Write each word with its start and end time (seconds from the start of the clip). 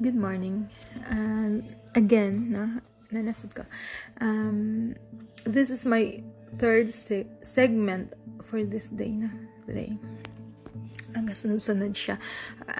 Good 0.00 0.16
morning. 0.16 0.72
And 1.12 1.60
again, 1.92 2.48
no, 2.48 2.80
nanasad 3.12 3.52
ko. 3.52 3.68
Um, 4.24 4.96
this 5.44 5.68
is 5.68 5.84
my 5.84 6.24
third 6.56 6.88
se- 6.88 7.28
segment 7.44 8.16
for 8.48 8.64
this 8.64 8.88
day 8.88 9.12
na 9.12 9.28
today. 9.68 10.00
Ang 11.12 11.28
sunod-sunod 11.28 11.92
siya. 11.92 12.16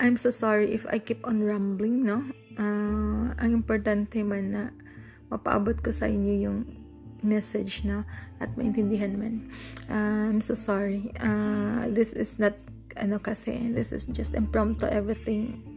I'm 0.01 0.17
so 0.17 0.33
sorry 0.33 0.73
if 0.73 0.89
I 0.89 0.97
keep 0.97 1.21
on 1.29 1.45
rambling, 1.45 2.09
no? 2.09 2.25
Uh, 2.57 3.37
ang 3.37 3.53
importante 3.53 4.25
man 4.25 4.57
na 4.57 4.63
mapaabot 5.29 5.77
ko 5.77 5.93
sa 5.93 6.09
inyo 6.09 6.49
yung 6.49 6.59
message 7.21 7.85
na 7.85 8.09
at 8.41 8.49
maintindihan 8.57 9.13
man. 9.13 9.45
Uh, 9.93 10.33
I'm 10.33 10.41
so 10.41 10.57
sorry. 10.57 11.13
Uh, 11.21 11.85
this 11.93 12.17
is 12.17 12.41
not 12.41 12.57
ano 12.97 13.21
kasi, 13.21 13.69
this 13.77 13.93
is 13.93 14.09
just 14.09 14.33
impromptu 14.33 14.89
everything. 14.89 15.70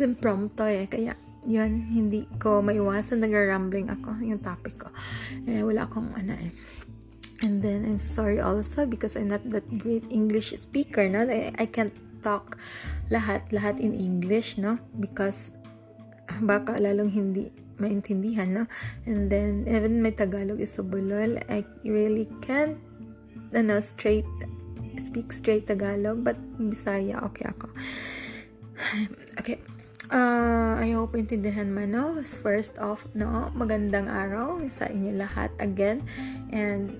Impromptu 0.00 0.62
eh, 0.66 0.86
kaya 0.86 1.14
yun, 1.46 1.90
hindi 1.90 2.30
ko 2.38 2.62
maiwasan 2.62 3.18
nag-rambling 3.18 3.90
ako 3.90 4.14
yung 4.22 4.38
topic 4.38 4.78
ko. 4.78 4.88
Eh, 5.50 5.66
wala 5.66 5.90
akong 5.90 6.14
ano 6.14 6.38
eh. 6.38 6.54
And 7.42 7.58
then, 7.58 7.82
I'm 7.82 7.98
sorry 7.98 8.38
also 8.38 8.86
because 8.86 9.18
I'm 9.18 9.26
not 9.26 9.42
that 9.50 9.66
great 9.82 10.06
English 10.14 10.54
speaker, 10.54 11.10
no? 11.10 11.26
I, 11.26 11.50
I 11.58 11.66
can't 11.66 11.94
talk 12.22 12.54
lahat-lahat 13.10 13.82
in 13.82 13.90
English, 13.98 14.62
no? 14.62 14.78
Because 15.02 15.50
baka 16.46 16.78
lalong 16.78 17.10
hindi 17.10 17.50
maintindihan, 17.82 18.54
no? 18.54 18.64
And 19.10 19.26
then, 19.26 19.66
even 19.66 19.98
my 19.98 20.14
Tagalog 20.14 20.62
is 20.62 20.78
so 20.78 20.86
bulol, 20.86 21.42
I 21.50 21.66
really 21.82 22.30
can't, 22.38 22.78
ano, 23.50 23.82
straight, 23.82 24.28
speak 25.02 25.34
straight 25.34 25.66
Tagalog, 25.66 26.22
but 26.22 26.38
Bisaya, 26.62 27.18
okay 27.26 27.50
ako. 27.50 27.66
Okay. 29.42 29.71
Uh, 30.12 30.76
I 30.76 30.92
hope 30.92 31.16
intindihan 31.16 31.72
man, 31.72 31.96
no? 31.96 32.20
First 32.20 32.76
off, 32.76 33.08
no? 33.16 33.48
Magandang 33.56 34.12
araw 34.12 34.60
sa 34.68 34.84
inyo 34.92 35.16
lahat 35.16 35.48
again. 35.56 36.04
And 36.52 36.92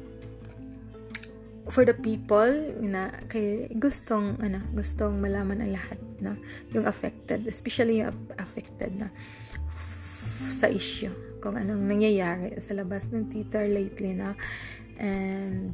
for 1.69 1.85
the 1.85 1.95
people 1.95 2.51
na 2.83 3.13
kay 3.31 3.71
gustong 3.79 4.35
ano 4.43 4.59
gustong 4.75 5.23
malaman 5.23 5.63
ang 5.63 5.73
lahat 5.73 6.01
na 6.19 6.35
yung 6.75 6.91
affected 6.91 7.47
especially 7.47 8.03
yung 8.03 8.13
affected 8.37 8.91
na 8.99 9.09
sa 10.43 10.67
issue 10.67 11.13
kung 11.39 11.55
anong 11.55 11.87
nangyayari 11.87 12.59
sa 12.59 12.75
labas 12.75 13.15
ng 13.15 13.31
Twitter 13.31 13.71
lately 13.71 14.11
na 14.11 14.35
and 14.99 15.71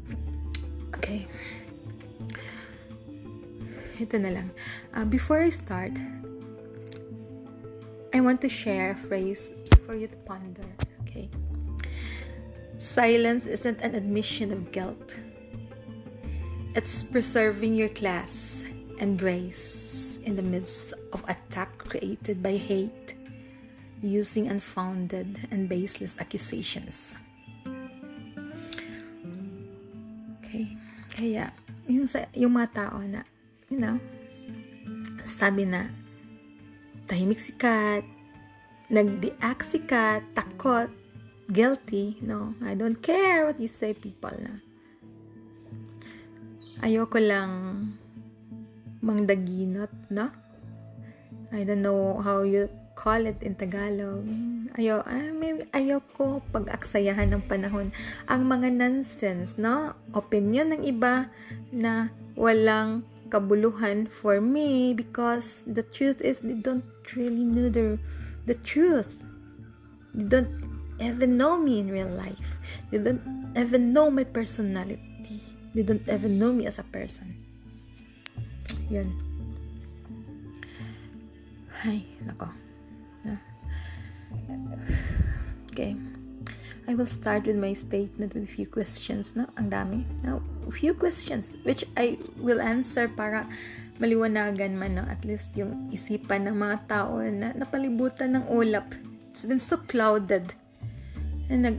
okay 0.92 1.24
ito 3.96 4.14
na 4.20 4.30
lang 4.30 4.48
uh, 4.92 5.08
before 5.08 5.40
I 5.40 5.50
start 5.50 5.96
I 8.14 8.20
want 8.20 8.40
to 8.42 8.48
share 8.48 8.92
a 8.92 8.96
phrase 8.96 9.52
for 9.86 9.94
you 9.94 10.06
to 10.06 10.16
ponder 10.28 10.64
okay 11.02 11.28
silence 12.78 13.46
isn't 13.46 13.80
an 13.80 13.94
admission 13.94 14.52
of 14.52 14.72
guilt 14.72 15.16
it's 16.78 17.02
preserving 17.02 17.74
your 17.74 17.88
class 17.88 18.64
and 19.00 19.18
grace 19.18 20.20
in 20.28 20.36
the 20.36 20.42
midst 20.42 20.92
of 21.12 21.24
attack 21.24 21.72
created 21.78 22.42
by 22.42 22.54
hate, 22.54 23.16
using 24.02 24.46
unfounded 24.46 25.48
and 25.50 25.68
baseless 25.68 26.14
accusations. 26.20 27.14
Okay? 30.44 30.76
Kaya, 31.10 31.50
yung, 31.88 32.06
sa, 32.06 32.28
yung 32.36 32.54
mga 32.54 32.68
tao 32.76 33.00
na, 33.08 33.24
you 33.72 33.80
know, 33.80 33.96
sabi 35.24 35.64
na, 35.64 35.88
tahimik 37.08 37.40
si 37.40 37.56
Kat, 37.56 38.04
nag-deact 38.92 39.64
si 39.64 39.80
Kat, 39.82 40.22
takot, 40.36 40.92
guilty, 41.48 42.20
no, 42.20 42.52
I 42.60 42.76
don't 42.76 43.00
care 43.00 43.48
what 43.48 43.56
you 43.58 43.72
say 43.72 43.96
people 43.96 44.36
na 44.36 44.68
ayoko 46.82 47.18
lang 47.18 47.50
mangdaginot, 49.02 49.90
no? 50.10 50.30
I 51.50 51.64
don't 51.64 51.82
know 51.82 52.20
how 52.20 52.44
you 52.44 52.68
call 52.98 53.24
it 53.24 53.40
in 53.40 53.56
Tagalog. 53.56 54.26
Ayo, 54.76 55.00
ay, 55.06 55.32
may, 55.32 55.64
ayoko 55.72 56.44
pag-aksayahan 56.52 57.30
ng 57.32 57.42
panahon. 57.46 57.94
Ang 58.28 58.42
mga 58.50 58.74
nonsense, 58.74 59.56
no? 59.56 59.96
Opinion 60.12 60.74
ng 60.74 60.82
iba 60.84 61.30
na 61.72 62.12
walang 62.34 63.06
kabuluhan 63.28 64.08
for 64.08 64.40
me 64.40 64.92
because 64.94 65.64
the 65.68 65.82
truth 65.82 66.20
is 66.20 66.40
they 66.40 66.56
don't 66.56 66.84
really 67.14 67.44
know 67.44 67.68
the, 67.68 67.98
the 68.46 68.54
truth. 68.66 69.22
They 70.14 70.24
don't 70.24 70.50
even 71.00 71.36
know 71.36 71.56
me 71.56 71.80
in 71.80 71.90
real 71.90 72.10
life. 72.10 72.60
They 72.90 72.98
don't 72.98 73.22
even 73.56 73.92
know 73.92 74.10
my 74.10 74.24
personality. 74.24 75.00
They 75.74 75.82
don't 75.82 76.02
even 76.08 76.38
know 76.38 76.52
me 76.52 76.66
as 76.66 76.78
a 76.78 76.86
person. 76.88 77.36
Yun. 78.90 79.12
Ay, 81.84 82.02
nako. 82.24 82.48
Okay. 85.70 85.94
I 86.88 86.94
will 86.96 87.06
start 87.06 87.46
with 87.46 87.54
my 87.54 87.74
statement 87.74 88.34
with 88.34 88.42
a 88.42 88.50
few 88.50 88.66
questions, 88.66 89.36
no? 89.36 89.46
Ang 89.54 89.70
dami. 89.70 90.02
Now, 90.24 90.42
a 90.57 90.57
few 90.70 90.92
questions 90.94 91.56
which 91.64 91.84
I 91.96 92.18
will 92.38 92.60
answer 92.60 93.08
para 93.08 93.48
maliwanagan 93.98 94.78
man, 94.78 95.02
no? 95.02 95.04
At 95.08 95.26
least 95.26 95.56
yung 95.58 95.90
isipan 95.90 96.46
ng 96.46 96.56
mga 96.56 96.76
tao 96.86 97.18
na 97.24 97.52
napalibutan 97.56 98.38
ng 98.38 98.44
ulap. 98.50 98.94
It's 99.30 99.44
been 99.44 99.62
so 99.62 99.78
clouded. 99.90 100.54
And 101.50 101.64
nag 101.64 101.78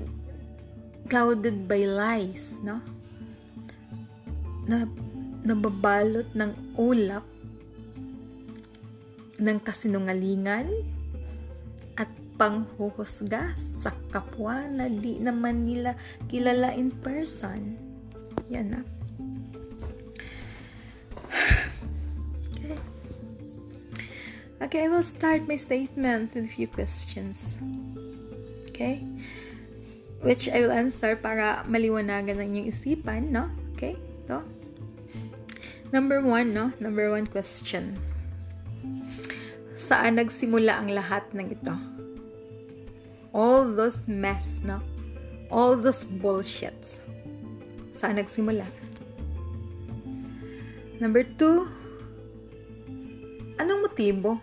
clouded 1.10 1.66
by 1.66 1.90
lies, 1.90 2.62
no? 2.62 2.84
na 4.70 4.86
nababalot 5.42 6.30
ng 6.38 6.78
ulap 6.78 7.26
ng 9.42 9.58
kasinungalingan 9.66 10.70
at 11.98 12.12
panghuhusga 12.38 13.58
sa 13.58 13.90
kapwa 14.14 14.70
na 14.70 14.86
di 14.86 15.18
naman 15.18 15.66
nila 15.66 15.98
kilala 16.30 16.78
in 16.78 16.94
person. 17.02 17.89
Yan 18.50 18.66
na. 18.74 18.82
Okay. 22.58 22.78
Okay, 24.60 24.82
I 24.86 24.90
will 24.90 25.06
start 25.06 25.48
my 25.48 25.56
statement 25.56 26.34
with 26.34 26.46
a 26.46 26.52
few 26.52 26.68
questions. 26.68 27.56
Okay? 28.74 29.06
Which 30.26 30.50
I 30.52 30.60
will 30.66 30.74
answer 30.76 31.16
para 31.16 31.64
maliwanagan 31.70 32.44
ng 32.44 32.48
inyong 32.52 32.68
isipan, 32.68 33.32
no? 33.32 33.48
Okay? 33.78 33.96
Ito. 34.26 34.44
Number 35.96 36.20
one, 36.20 36.52
no? 36.52 36.76
Number 36.84 37.08
one 37.10 37.26
question. 37.26 37.96
Saan 39.80 40.20
nagsimula 40.20 40.84
ang 40.84 40.92
lahat 40.92 41.24
ng 41.32 41.56
ito? 41.56 41.76
All 43.32 43.64
those 43.64 44.04
mess, 44.12 44.60
no? 44.60 44.84
All 45.48 45.80
those 45.80 46.04
bullshits. 46.04 47.00
Saan 48.00 48.16
nagsimula? 48.16 48.64
Number 51.04 51.28
two, 51.36 51.68
anong 53.60 53.84
motibo? 53.84 54.40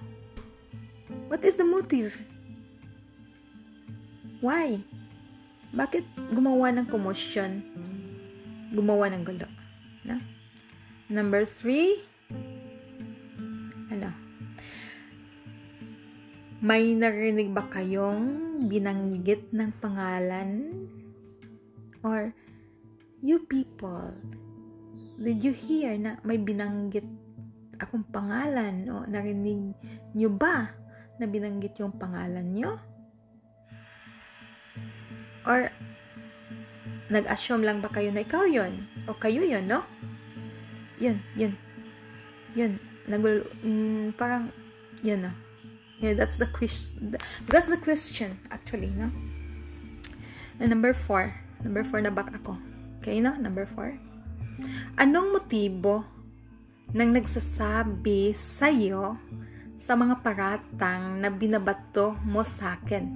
What 1.32 1.40
is 1.40 1.56
the 1.56 1.64
motive? 1.64 2.12
Why? 4.44 4.84
Bakit 5.72 6.04
gumawa 6.36 6.68
ng 6.76 6.84
commotion? 6.92 7.64
Gumawa 8.76 9.08
ng 9.16 9.24
gulo? 9.24 9.48
No? 10.04 10.20
Number 11.08 11.48
three, 11.48 12.04
ano? 13.88 14.12
May 16.60 16.92
narinig 16.92 17.56
ba 17.56 17.64
kayong 17.72 18.68
binanggit 18.68 19.48
ng 19.48 19.72
pangalan? 19.80 20.76
Or, 22.04 22.36
you 23.26 23.42
people, 23.50 24.14
did 25.18 25.42
you 25.42 25.50
hear 25.50 25.98
na 25.98 26.22
may 26.22 26.38
binanggit 26.38 27.02
akong 27.82 28.06
pangalan? 28.14 28.86
O 28.86 29.02
narinig 29.10 29.74
nyo 30.14 30.30
ba 30.30 30.70
na 31.18 31.26
binanggit 31.26 31.74
yung 31.82 31.90
pangalan 31.98 32.54
nyo? 32.54 32.78
Or, 35.42 35.66
nag-assume 37.10 37.66
lang 37.66 37.82
ba 37.82 37.90
kayo 37.90 38.14
na 38.14 38.22
ikaw 38.22 38.46
yon 38.46 38.86
O 39.10 39.18
kayo 39.18 39.42
yon 39.42 39.66
no? 39.66 39.82
Yun, 41.02 41.18
yun. 41.34 41.54
Yun. 42.54 42.78
Nagul... 43.10 43.42
Mm, 43.62 44.14
parang, 44.14 44.54
yun 45.02 45.26
na. 45.26 45.34
Yeah, 45.98 46.14
that's 46.14 46.38
the 46.38 46.50
question. 46.50 47.16
That's 47.48 47.70
the 47.72 47.80
question, 47.80 48.38
actually, 48.50 48.90
no? 48.94 49.08
And 50.58 50.70
number 50.70 50.92
four. 50.92 51.32
Number 51.62 51.86
four 51.86 52.02
na 52.02 52.10
back 52.12 52.34
ako. 52.34 52.58
Okay, 53.06 53.22
no? 53.22 53.38
Number 53.38 53.62
four. 53.62 53.94
Anong 54.98 55.30
motibo 55.30 56.02
nang 56.90 57.14
nagsasabi 57.14 58.34
sa'yo 58.34 59.14
sa 59.78 59.94
mga 59.94 60.26
paratang 60.26 61.22
na 61.22 61.30
binabato 61.30 62.18
mo 62.26 62.42
sa 62.42 62.74
akin. 62.74 63.06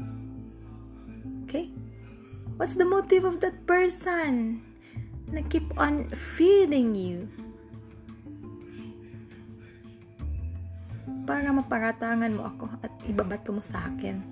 Okay? 1.42 1.74
What's 2.54 2.78
the 2.78 2.86
motive 2.86 3.26
of 3.26 3.42
that 3.42 3.66
person 3.66 4.62
na 5.26 5.42
keep 5.50 5.66
on 5.74 6.06
feeding 6.14 6.94
you? 6.94 7.26
Para 11.26 11.50
maparatangan 11.50 12.30
mo 12.30 12.46
ako 12.46 12.70
at 12.86 12.94
ibabato 13.10 13.50
mo 13.50 13.58
sa 13.58 13.90
akin. 13.90 14.22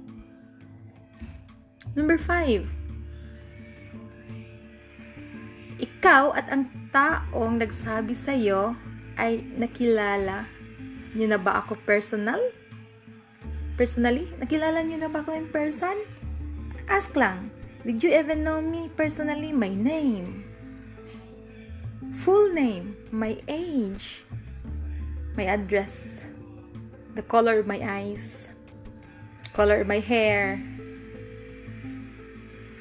Number 1.98 2.14
five, 2.14 2.77
ikaw 5.78 6.34
at 6.34 6.50
ang 6.50 6.66
taong 6.90 7.62
nagsabi 7.62 8.12
sa'yo 8.12 8.74
ay 9.18 9.46
nakilala 9.54 10.50
niyo 11.14 11.30
na 11.30 11.40
ba 11.40 11.62
ako 11.62 11.78
personal? 11.86 12.38
Personally? 13.78 14.26
Nakilala 14.42 14.82
niyo 14.82 14.98
na 14.98 15.10
ba 15.10 15.22
ako 15.22 15.38
in 15.38 15.46
person? 15.50 15.94
Ask 16.90 17.14
lang. 17.14 17.54
Did 17.86 18.02
you 18.02 18.10
even 18.10 18.42
know 18.42 18.58
me 18.58 18.90
personally? 18.92 19.54
My 19.54 19.70
name. 19.70 20.42
Full 22.26 22.52
name. 22.52 22.98
My 23.14 23.38
age. 23.46 24.26
My 25.38 25.46
address. 25.46 26.26
The 27.14 27.22
color 27.22 27.62
of 27.62 27.70
my 27.70 27.78
eyes. 27.78 28.50
Color 29.54 29.86
of 29.86 29.88
my 29.90 30.02
hair. 30.02 30.58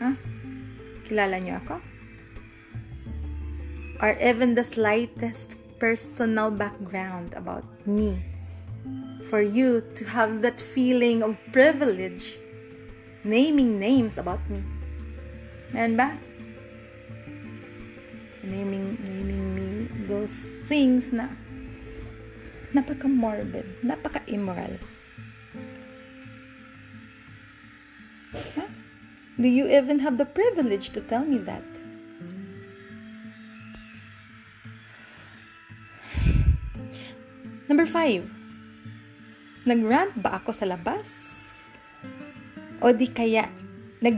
Huh? 0.01 0.17
Kilala 1.05 1.37
niyo 1.37 1.61
ako? 1.61 1.86
Or 4.01 4.13
even 4.21 4.53
the 4.53 4.63
slightest 4.63 5.57
personal 5.79 6.51
background 6.51 7.33
about 7.33 7.65
me. 7.85 8.21
For 9.29 9.41
you 9.41 9.81
to 9.95 10.03
have 10.05 10.41
that 10.41 10.61
feeling 10.61 11.21
of 11.21 11.37
privilege, 11.51 12.37
naming 13.23 13.79
names 13.79 14.17
about 14.17 14.39
me. 14.49 14.63
Meron 15.73 15.97
ba? 15.97 16.15
Naming, 18.45 18.95
naming 19.03 19.43
me 19.51 19.67
those 20.07 20.55
things 20.71 21.11
na 21.11 21.27
napaka-morbid, 22.71 23.83
napaka-immoral. 23.83 24.79
Huh? 28.55 28.71
Do 29.35 29.47
you 29.51 29.67
even 29.67 29.99
have 29.99 30.17
the 30.17 30.25
privilege 30.25 30.95
to 30.95 31.01
tell 31.01 31.25
me 31.25 31.37
that? 31.43 31.76
Number 37.77 37.93
five, 37.93 38.25
nag-rant 39.69 40.17
ba 40.17 40.41
ako 40.41 40.49
sa 40.49 40.65
labas? 40.65 41.13
O 42.81 42.89
di 42.89 43.05
kaya 43.05 43.53
nag 44.01 44.17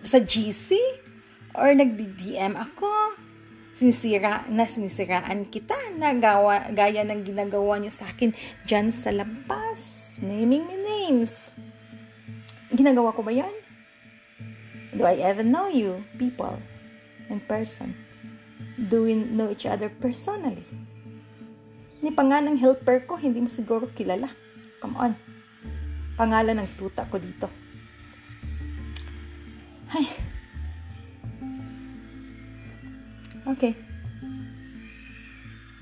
sa 0.00 0.16
GC? 0.16 0.72
Or 1.60 1.76
nagdi-DM 1.76 2.56
ako? 2.56 2.88
Sinisira, 3.76 4.48
na 4.48 4.64
sinisiraan 4.64 5.44
kita 5.52 5.76
na 6.00 6.16
gawa, 6.16 6.72
gaya 6.72 7.04
ng 7.04 7.20
ginagawa 7.20 7.76
niyo 7.76 7.92
sa 7.92 8.08
akin 8.08 8.32
dyan 8.64 8.88
sa 8.88 9.12
labas. 9.12 10.16
Naming 10.24 10.64
me 10.64 10.80
names. 10.80 11.52
Ginagawa 12.72 13.12
ko 13.12 13.20
ba 13.20 13.36
yan? 13.36 13.52
Do 14.96 15.04
I 15.04 15.20
even 15.20 15.52
know 15.52 15.68
you, 15.68 16.00
people, 16.16 16.56
in 17.28 17.44
person? 17.44 17.92
Do 18.80 19.04
we 19.04 19.20
know 19.20 19.52
each 19.52 19.68
other 19.68 19.92
personally? 19.92 20.85
Ni 22.04 22.12
pa 22.12 22.22
nga 22.24 22.44
ng 22.44 22.60
helper 22.60 23.08
ko, 23.08 23.16
hindi 23.16 23.40
mo 23.40 23.48
siguro 23.48 23.88
kilala. 23.92 24.28
Come 24.80 24.96
on. 25.00 25.12
Pangalan 26.16 26.60
ng 26.60 26.70
tuta 26.76 27.08
ko 27.08 27.16
dito. 27.16 27.48
Ay. 29.92 30.06
Okay. 33.46 33.72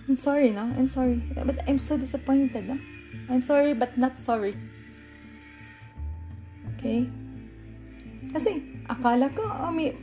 I'm 0.04 0.20
sorry, 0.20 0.52
no? 0.52 0.68
I'm 0.76 0.86
sorry. 0.86 1.16
But 1.32 1.64
I'm 1.64 1.80
so 1.80 1.96
disappointed, 1.96 2.68
no? 2.68 2.76
I'm 3.32 3.40
sorry, 3.40 3.72
but 3.72 3.96
not 3.96 4.20
sorry. 4.20 4.52
Okay? 6.76 7.08
Kasi, 8.36 8.84
akala 8.84 9.32
ko, 9.32 9.40
oh, 9.40 9.72
may 9.72 9.96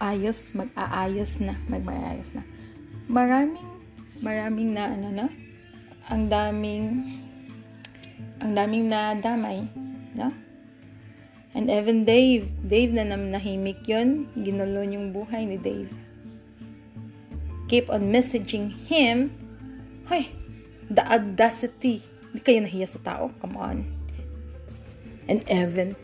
ayos, 0.00 0.56
mag-aayos 0.56 1.44
na, 1.44 1.60
mag-maayos 1.68 2.32
na. 2.32 2.40
Maraming, 3.04 3.75
maraming 4.20 4.72
na, 4.76 4.92
ano 4.92 5.08
na, 5.12 5.26
ang 6.06 6.30
daming, 6.30 7.18
ang 8.38 8.52
daming 8.54 8.86
na 8.86 9.16
damay, 9.18 9.66
no? 10.14 10.30
And 11.56 11.72
even 11.72 12.04
Dave, 12.04 12.52
Dave 12.60 12.92
na 12.92 13.08
nahimik 13.08 13.88
yon 13.88 14.28
ginulo 14.36 14.84
yung 14.84 15.16
buhay 15.16 15.48
ni 15.48 15.56
Dave. 15.56 15.88
Keep 17.72 17.88
on 17.88 18.12
messaging 18.12 18.76
him. 18.86 19.32
Hoy, 20.06 20.28
the 20.92 21.00
audacity. 21.08 22.04
Hindi 22.30 22.40
kayo 22.44 22.60
nahiya 22.60 22.88
sa 22.92 23.00
tao. 23.00 23.32
Come 23.40 23.56
on. 23.56 23.88
And 25.32 25.42
Evan, 25.48 25.96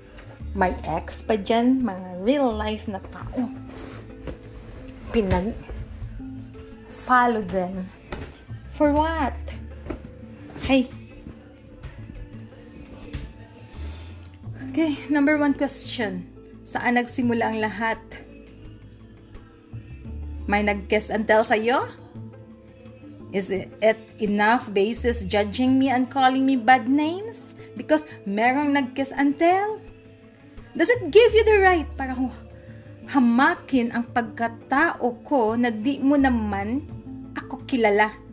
my 0.56 0.75
ex 0.88 1.20
pa 1.20 1.37
dyan, 1.37 1.85
mga 1.85 2.25
real 2.25 2.49
life 2.49 2.88
na 2.88 3.05
tao. 3.12 3.53
Pinag 5.12 5.53
follow 7.05 7.44
them. 7.44 7.87
For 8.82 8.90
what? 8.90 9.38
Hey. 10.67 10.90
Okay, 14.75 14.99
number 15.06 15.38
one 15.38 15.55
question. 15.55 16.26
Saan 16.67 16.99
nagsimula 16.99 17.46
ang 17.46 17.62
lahat? 17.62 18.02
May 20.50 20.67
nag-guess 20.67 21.14
and 21.14 21.31
tell 21.31 21.46
sa'yo? 21.46 21.94
Is 23.31 23.55
it 23.55 23.70
enough 24.19 24.67
basis 24.75 25.23
judging 25.31 25.78
me 25.78 25.87
and 25.87 26.11
calling 26.11 26.43
me 26.43 26.58
bad 26.58 26.90
names? 26.90 27.38
Because 27.78 28.02
merong 28.26 28.75
nag-guess 28.75 29.14
and 29.14 29.38
tell? 29.38 29.78
Does 30.75 30.90
it 30.90 31.14
give 31.14 31.31
you 31.31 31.46
the 31.46 31.62
right 31.62 31.87
para 31.94 32.19
hamakin 33.06 33.94
ang 33.94 34.11
pagkatao 34.11 35.23
ko 35.23 35.55
na 35.55 35.70
di 35.70 36.02
mo 36.02 36.19
naman 36.19 36.82
ako 37.38 37.62
kilala? 37.70 38.31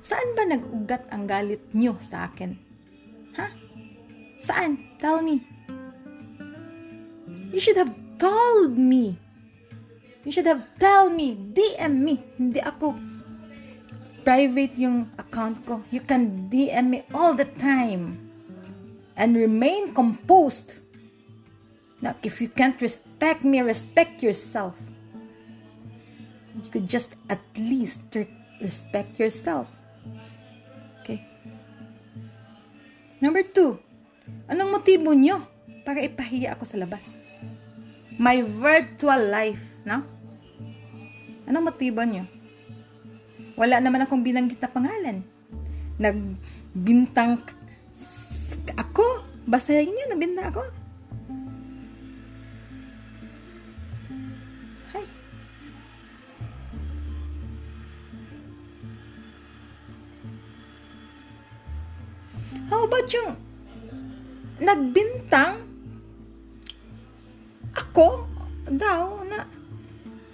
Saan 0.00 0.32
ba 0.32 0.48
nag-ugat 0.48 1.12
ang 1.12 1.28
galit 1.28 1.60
nyo 1.76 1.92
sa 2.00 2.32
akin? 2.32 2.56
Ha? 3.36 3.46
Saan? 4.40 4.96
Tell 4.96 5.20
me. 5.20 5.44
You 7.52 7.60
should 7.60 7.76
have 7.76 7.92
told 8.16 8.80
me. 8.80 9.20
You 10.24 10.32
should 10.32 10.48
have 10.48 10.64
tell 10.80 11.12
me. 11.12 11.36
DM 11.36 12.04
me. 12.04 12.14
Hindi 12.40 12.60
ako 12.60 12.96
private 14.24 14.76
yung 14.76 15.08
account 15.16 15.64
ko. 15.64 15.80
You 15.92 16.04
can 16.04 16.48
DM 16.52 16.86
me 16.92 16.98
all 17.12 17.32
the 17.36 17.48
time. 17.60 18.16
And 19.20 19.36
remain 19.36 19.92
composed. 19.92 20.80
Now, 22.00 22.16
if 22.24 22.40
you 22.40 22.48
can't 22.48 22.80
respect 22.80 23.44
me, 23.44 23.60
respect 23.60 24.24
yourself. 24.24 24.76
You 26.56 26.64
could 26.72 26.88
just 26.88 27.12
at 27.28 27.40
least 27.56 28.00
respect 28.60 29.20
yourself. 29.20 29.68
Number 33.20 33.44
two, 33.44 33.76
anong 34.48 34.80
motibo 34.80 35.12
nyo 35.12 35.44
para 35.84 36.00
ipahiya 36.00 36.56
ako 36.56 36.64
sa 36.64 36.80
labas? 36.80 37.04
My 38.16 38.40
virtual 38.40 39.28
life, 39.28 39.60
no? 39.84 40.00
Anong 41.44 41.68
motibo 41.68 42.00
nyo? 42.00 42.24
Wala 43.60 43.76
naman 43.76 44.00
akong 44.00 44.24
binanggit 44.24 44.56
na 44.56 44.72
pangalan. 44.72 45.20
Nagbintang 46.00 47.44
ako. 48.72 49.28
Basahin 49.44 49.92
nyo, 49.92 50.04
nabintang 50.08 50.48
ako. 50.48 50.64
About 62.90 63.06
yung 63.14 63.38
nagbintang 64.58 65.62
ako 67.70 68.26
daw 68.66 69.22
na 69.30 69.46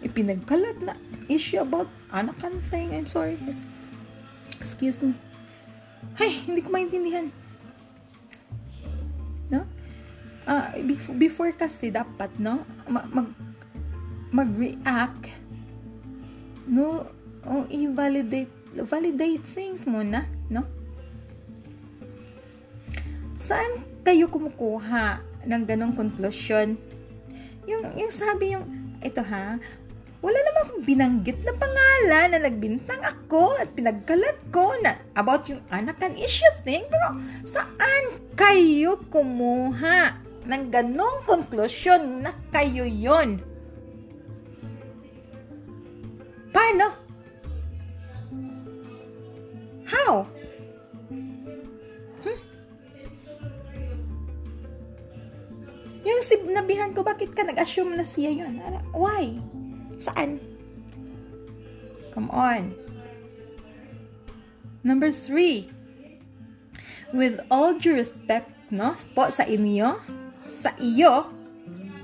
ipinagkalat 0.00 0.80
na 0.80 0.96
issue 1.28 1.60
about 1.60 1.84
anakan 2.08 2.64
thing. 2.72 2.96
I'm 2.96 3.04
sorry. 3.04 3.36
Excuse 4.56 5.04
me. 5.04 5.12
Ay, 6.16 6.32
hindi 6.48 6.64
ko 6.64 6.72
maintindihan. 6.72 7.28
No? 9.52 9.68
Uh, 10.48 10.80
before 11.20 11.52
kasi 11.52 11.92
dapat, 11.92 12.32
no? 12.40 12.64
Mag, 12.88 13.36
mag-react. 14.32 15.28
No? 16.64 17.04
Oh, 17.44 17.68
i-validate 17.68 18.48
validate 18.80 19.44
things 19.44 19.84
muna, 19.84 20.25
no? 20.48 20.64
Saan 23.47 23.87
kayo 24.03 24.26
kumukuha 24.26 25.23
ng 25.47 25.62
ganong 25.71 25.95
konklusyon? 25.95 26.75
Yung, 27.71 27.95
yung 27.95 28.11
sabi 28.11 28.59
yung, 28.59 28.67
ito 28.99 29.23
ha, 29.23 29.55
wala 30.19 30.38
naman 30.43 30.62
akong 30.67 30.83
binanggit 30.83 31.38
na 31.47 31.55
pangalan 31.55 32.35
na 32.35 32.43
nagbintang 32.43 32.99
ako 33.07 33.55
at 33.62 33.71
pinagkalat 33.79 34.35
ko 34.50 34.75
na 34.83 34.99
about 35.15 35.47
yung 35.47 35.62
anakan 35.71 36.19
issue 36.19 36.55
thing. 36.67 36.83
Pero 36.91 37.23
saan 37.47 38.19
kayo 38.35 38.99
kumuha 39.15 40.19
ng 40.43 40.62
ganong 40.67 41.23
konklusyon 41.31 42.26
na 42.26 42.35
kayo 42.50 42.83
yon? 42.83 43.38
Nag-assume 57.56 57.96
na 57.96 58.04
siya 58.04 58.36
yun? 58.36 58.60
Why? 58.92 59.40
Saan? 59.96 60.36
Come 62.12 62.28
on. 62.28 62.76
Number 64.84 65.08
three. 65.08 65.72
With 67.16 67.40
all 67.48 67.80
due 67.80 67.96
respect, 67.96 68.52
no? 68.68 68.92
Po 69.16 69.32
sa 69.32 69.48
inyo, 69.48 69.96
sa 70.44 70.76
iyo, 70.76 71.32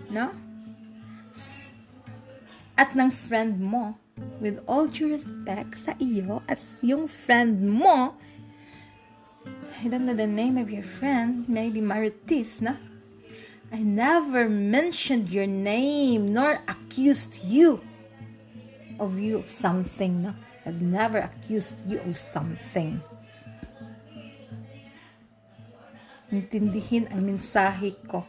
no? 0.08 0.32
At 2.80 2.96
ng 2.96 3.12
friend 3.12 3.60
mo, 3.60 4.00
with 4.40 4.56
all 4.64 4.88
due 4.88 5.12
respect 5.12 5.76
sa 5.76 5.92
iyo 6.00 6.40
at 6.48 6.64
yung 6.80 7.04
friend 7.04 7.60
mo, 7.60 8.16
I 9.84 9.90
don't 9.92 10.08
know 10.08 10.16
the 10.16 10.30
name 10.30 10.56
of 10.56 10.72
your 10.72 10.86
friend, 10.86 11.44
maybe 11.44 11.84
Maritis, 11.84 12.64
na? 12.64 12.80
I 13.72 13.80
never 13.80 14.52
mentioned 14.52 15.32
your 15.32 15.48
name 15.48 16.28
nor 16.28 16.60
accused 16.68 17.40
you 17.40 17.80
of 19.00 19.16
you 19.16 19.40
of 19.40 19.48
something. 19.48 20.28
No? 20.28 20.36
I've 20.68 20.84
never 20.84 21.24
accused 21.24 21.80
you 21.88 21.98
of 22.04 22.12
something. 22.14 23.00
Intindihin 26.28 27.08
ang 27.16 27.24
mensahe 27.24 27.96
ko. 28.04 28.28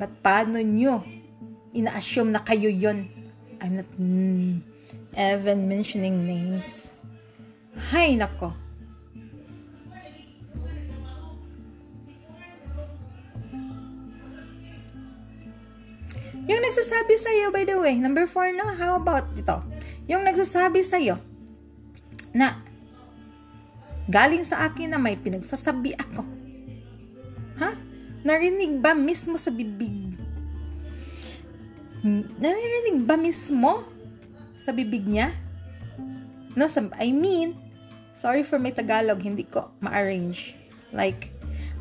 Ba't 0.00 0.12
paano 0.24 0.56
nyo 0.64 1.04
ina-assume 1.76 2.32
na 2.32 2.40
kayo 2.40 2.72
yon? 2.72 3.12
I'm 3.60 3.76
not 3.76 3.90
mm, 4.00 4.64
even 5.12 5.68
mentioning 5.68 6.24
names. 6.24 6.88
Hay 7.92 8.16
nako. 8.16 8.56
Yung 16.50 16.66
nagsasabi 16.66 17.14
sa 17.14 17.30
iyo, 17.30 17.54
by 17.54 17.62
the 17.62 17.78
way, 17.78 17.94
number 17.94 18.26
four 18.26 18.50
no, 18.50 18.66
how 18.74 18.98
about 18.98 19.30
ito? 19.38 19.62
Yung 20.10 20.26
nagsasabi 20.26 20.82
sa 20.82 20.98
iyo 20.98 21.14
na 22.34 22.58
galing 24.10 24.42
sa 24.42 24.66
akin 24.66 24.90
na 24.90 24.98
may 24.98 25.14
pinagsasabi 25.14 25.94
ako. 25.94 26.26
Ha? 27.62 27.70
Narinig 28.26 28.82
ba 28.82 28.98
mismo 28.98 29.38
sa 29.38 29.54
bibig? 29.54 30.18
Narinig 32.42 33.06
ba 33.06 33.14
mismo 33.14 33.86
sa 34.58 34.74
bibig 34.74 35.06
niya? 35.06 35.30
No, 36.58 36.66
sa, 36.66 36.82
I 36.98 37.14
mean, 37.14 37.54
sorry 38.18 38.42
for 38.42 38.58
my 38.58 38.74
Tagalog, 38.74 39.22
hindi 39.22 39.46
ko 39.46 39.70
ma-arrange. 39.78 40.58
Like, 40.90 41.30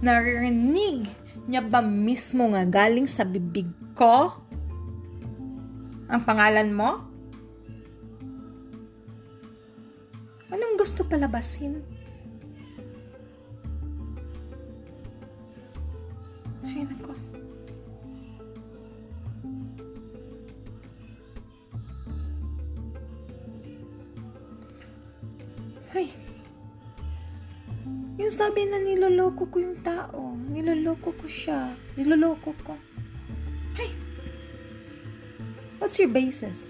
narinig 0.06 1.10
niya 1.50 1.66
ba 1.66 1.82
mismo 1.82 2.54
nga 2.54 2.70
galing 2.70 3.10
sa 3.10 3.26
bibig 3.26 3.66
ko 3.98 4.38
ang 6.10 6.26
pangalan 6.26 6.74
mo? 6.74 7.06
Anong 10.50 10.82
gusto 10.82 11.06
palabasin? 11.06 11.86
Ay, 16.66 16.82
nako. 16.90 17.14
Ay. 25.94 26.10
Yung 28.18 28.34
sabi 28.34 28.66
na 28.66 28.82
niloloko 28.82 29.46
ko 29.46 29.58
yung 29.62 29.78
tao. 29.86 30.34
Niloloko 30.50 31.14
ko 31.14 31.26
siya. 31.30 31.78
Niloloko 31.94 32.58
ko. 32.66 32.74
Ay. 33.78 34.09
What's 35.90 35.98
your 35.98 36.14
basis? 36.14 36.70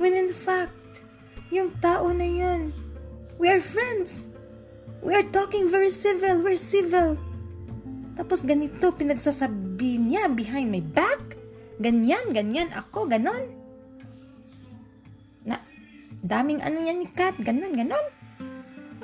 When 0.00 0.16
in 0.16 0.32
fact, 0.32 1.04
yung 1.52 1.76
tao 1.84 2.08
na 2.08 2.24
yun, 2.24 2.72
we 3.36 3.52
are 3.52 3.60
friends. 3.60 4.24
We 5.04 5.12
are 5.12 5.28
talking 5.28 5.68
very 5.68 5.92
civil. 5.92 6.40
We're 6.40 6.56
civil. 6.56 7.20
Tapos 8.16 8.48
ganito, 8.48 8.96
pinagsasabi 8.96 10.00
niya 10.00 10.32
behind 10.32 10.72
my 10.72 10.80
back. 10.80 11.36
Ganyan, 11.76 12.32
ganyan 12.32 12.72
ako, 12.72 13.12
ganon. 13.12 13.52
Na, 15.44 15.60
daming 16.24 16.64
ano 16.64 16.80
yan 16.80 16.96
ni 16.96 17.12
Kat, 17.12 17.36
ganon, 17.44 17.76
ganon. 17.76 18.08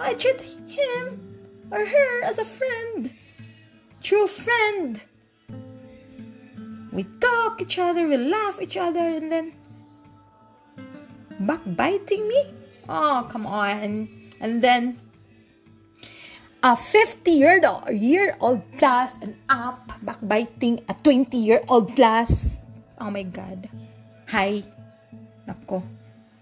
I 0.01 0.17
treat 0.17 0.41
him 0.65 1.21
or 1.69 1.85
her 1.85 2.25
as 2.25 2.41
a 2.41 2.49
friend. 2.49 3.20
True 4.01 4.27
friend. 4.27 5.03
We 6.93 7.05
talk 7.21 7.63
each 7.63 7.79
other, 7.79 8.09
we 8.09 8.17
laugh 8.17 8.59
each 8.61 8.77
other, 8.77 9.05
and 9.05 9.31
then 9.31 9.53
backbiting 11.41 12.29
me? 12.29 12.41
Oh, 12.89 13.29
come 13.29 13.47
on. 13.47 14.09
And 14.41 14.61
then 14.61 14.97
a 16.63 16.77
50 16.77 17.31
year 17.31 17.61
year 17.93 18.37
old 18.41 18.61
plus 18.77 19.17
and 19.23 19.37
up 19.49 19.93
backbiting 20.03 20.85
a 20.89 20.95
20 20.95 21.37
year 21.37 21.61
old 21.69 21.97
plus. 21.97 22.61
Oh 23.01 23.11
my 23.11 23.25
god. 23.25 23.69
Hi. 24.29 24.65
Nako. 25.49 25.83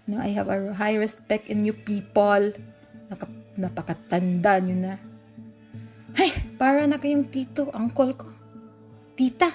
No, 0.07 0.19
I 0.19 0.33
have 0.35 0.49
a 0.49 0.73
high 0.73 0.95
respect 0.95 1.47
in 1.47 1.63
you 1.65 1.73
people. 1.73 2.51
Naka, 3.09 3.27
napakatanda 3.55 4.59
nyo 4.59 4.75
na. 4.75 4.93
Ay, 6.17 6.33
para 6.57 6.85
na 6.89 6.97
kayong 6.97 7.27
tito, 7.27 7.69
uncle 7.75 8.15
ko. 8.17 8.27
Tita. 9.13 9.51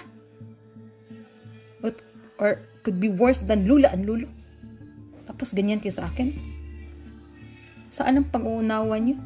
Or, 1.80 1.90
or 2.38 2.50
could 2.84 3.00
be 3.00 3.08
worse 3.08 3.40
than 3.40 3.64
lula 3.64 3.88
and 3.90 4.04
lulo. 4.04 4.28
Tapos 5.24 5.56
ganyan 5.56 5.80
kayo 5.80 5.96
sa 5.96 6.06
akin. 6.12 6.36
Saan 7.88 8.20
ang 8.20 8.28
pag-uunawa 8.28 8.98
nyo? 9.00 9.16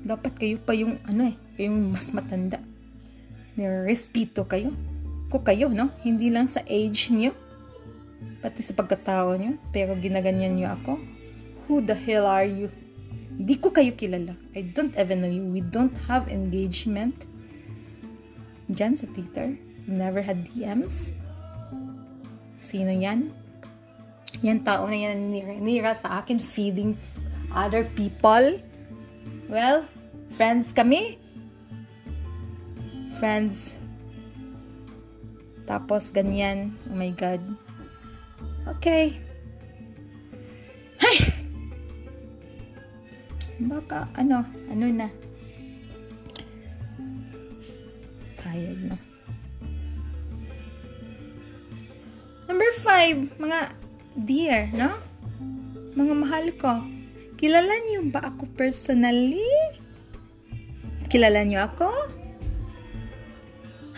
Dapat 0.00 0.32
kayo 0.38 0.56
pa 0.62 0.72
yung 0.72 0.96
ano 1.04 1.28
eh, 1.28 1.36
kayong 1.58 1.92
mas 1.92 2.08
matanda. 2.14 2.62
Respeto 3.58 4.46
kayo. 4.48 4.72
Ko 5.28 5.44
kayo, 5.44 5.68
no? 5.68 5.92
Hindi 6.00 6.32
lang 6.32 6.48
sa 6.48 6.64
age 6.64 7.12
nyo. 7.12 7.34
Pati 8.40 8.60
sa 8.64 8.72
pagkatao 8.72 9.36
nyo. 9.36 9.60
Pero 9.70 9.92
ginaganyan 9.98 10.56
nyo 10.56 10.68
ako. 10.80 10.92
Who 11.68 11.84
the 11.84 11.94
hell 11.94 12.24
are 12.24 12.48
you? 12.48 12.72
Hindi 13.40 13.56
ko 13.56 13.72
kayo 13.72 13.96
kilala. 13.96 14.36
I 14.52 14.68
don't 14.68 14.92
even 15.00 15.24
know 15.24 15.32
you. 15.32 15.48
We 15.48 15.64
don't 15.64 15.96
have 16.12 16.28
engagement. 16.28 17.24
Diyan 18.68 19.00
sa 19.00 19.08
Twitter. 19.16 19.56
Never 19.88 20.20
had 20.20 20.44
DMs. 20.52 21.08
Sino 22.60 22.92
yan? 22.92 23.32
Yan 24.44 24.60
tao 24.60 24.84
na 24.84 24.92
yan 24.92 25.32
nira, 25.32 25.56
nira 25.56 25.96
sa 25.96 26.20
akin 26.20 26.36
feeding 26.36 27.00
other 27.56 27.88
people. 27.96 28.60
Well, 29.48 29.88
friends 30.36 30.76
kami. 30.76 31.16
Friends. 33.16 33.72
Tapos 35.64 36.12
ganyan. 36.12 36.76
Oh 36.92 36.96
my 37.00 37.08
God. 37.16 37.40
Okay. 38.76 39.29
Baka, 43.60 44.08
ano, 44.16 44.40
ano 44.72 44.86
na. 44.88 45.08
Tired 48.40 48.80
na. 48.88 48.96
Number 52.48 52.72
five, 52.80 53.18
mga 53.36 53.60
dear, 54.16 54.72
no? 54.72 54.96
Mga 55.92 56.14
mahal 56.16 56.46
ko. 56.56 56.72
Kilala 57.36 57.72
niyo 57.84 58.08
ba 58.08 58.32
ako 58.32 58.48
personally? 58.56 59.44
Kilala 61.12 61.44
niyo 61.44 61.68
ako? 61.68 61.88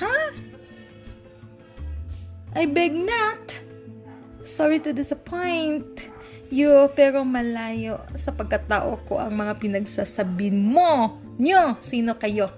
Ha? 0.02 0.16
I 2.58 2.66
beg 2.66 2.98
not. 2.98 3.62
Sorry 4.42 4.82
to 4.82 4.90
disappoint 4.90 6.11
you, 6.52 6.92
pero 6.92 7.24
malayo 7.24 7.96
sa 8.20 8.36
pagkatao 8.36 9.00
ko 9.08 9.16
ang 9.16 9.32
mga 9.32 9.56
pinagsasabi 9.56 10.52
mo. 10.52 11.16
Nyo, 11.40 11.80
sino 11.80 12.12
kayo? 12.20 12.52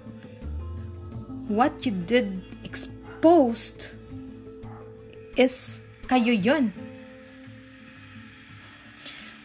What 1.46 1.86
you 1.86 1.94
did 1.94 2.42
exposed 2.66 3.94
is 5.38 5.78
kayo 6.10 6.34
yon. 6.34 6.74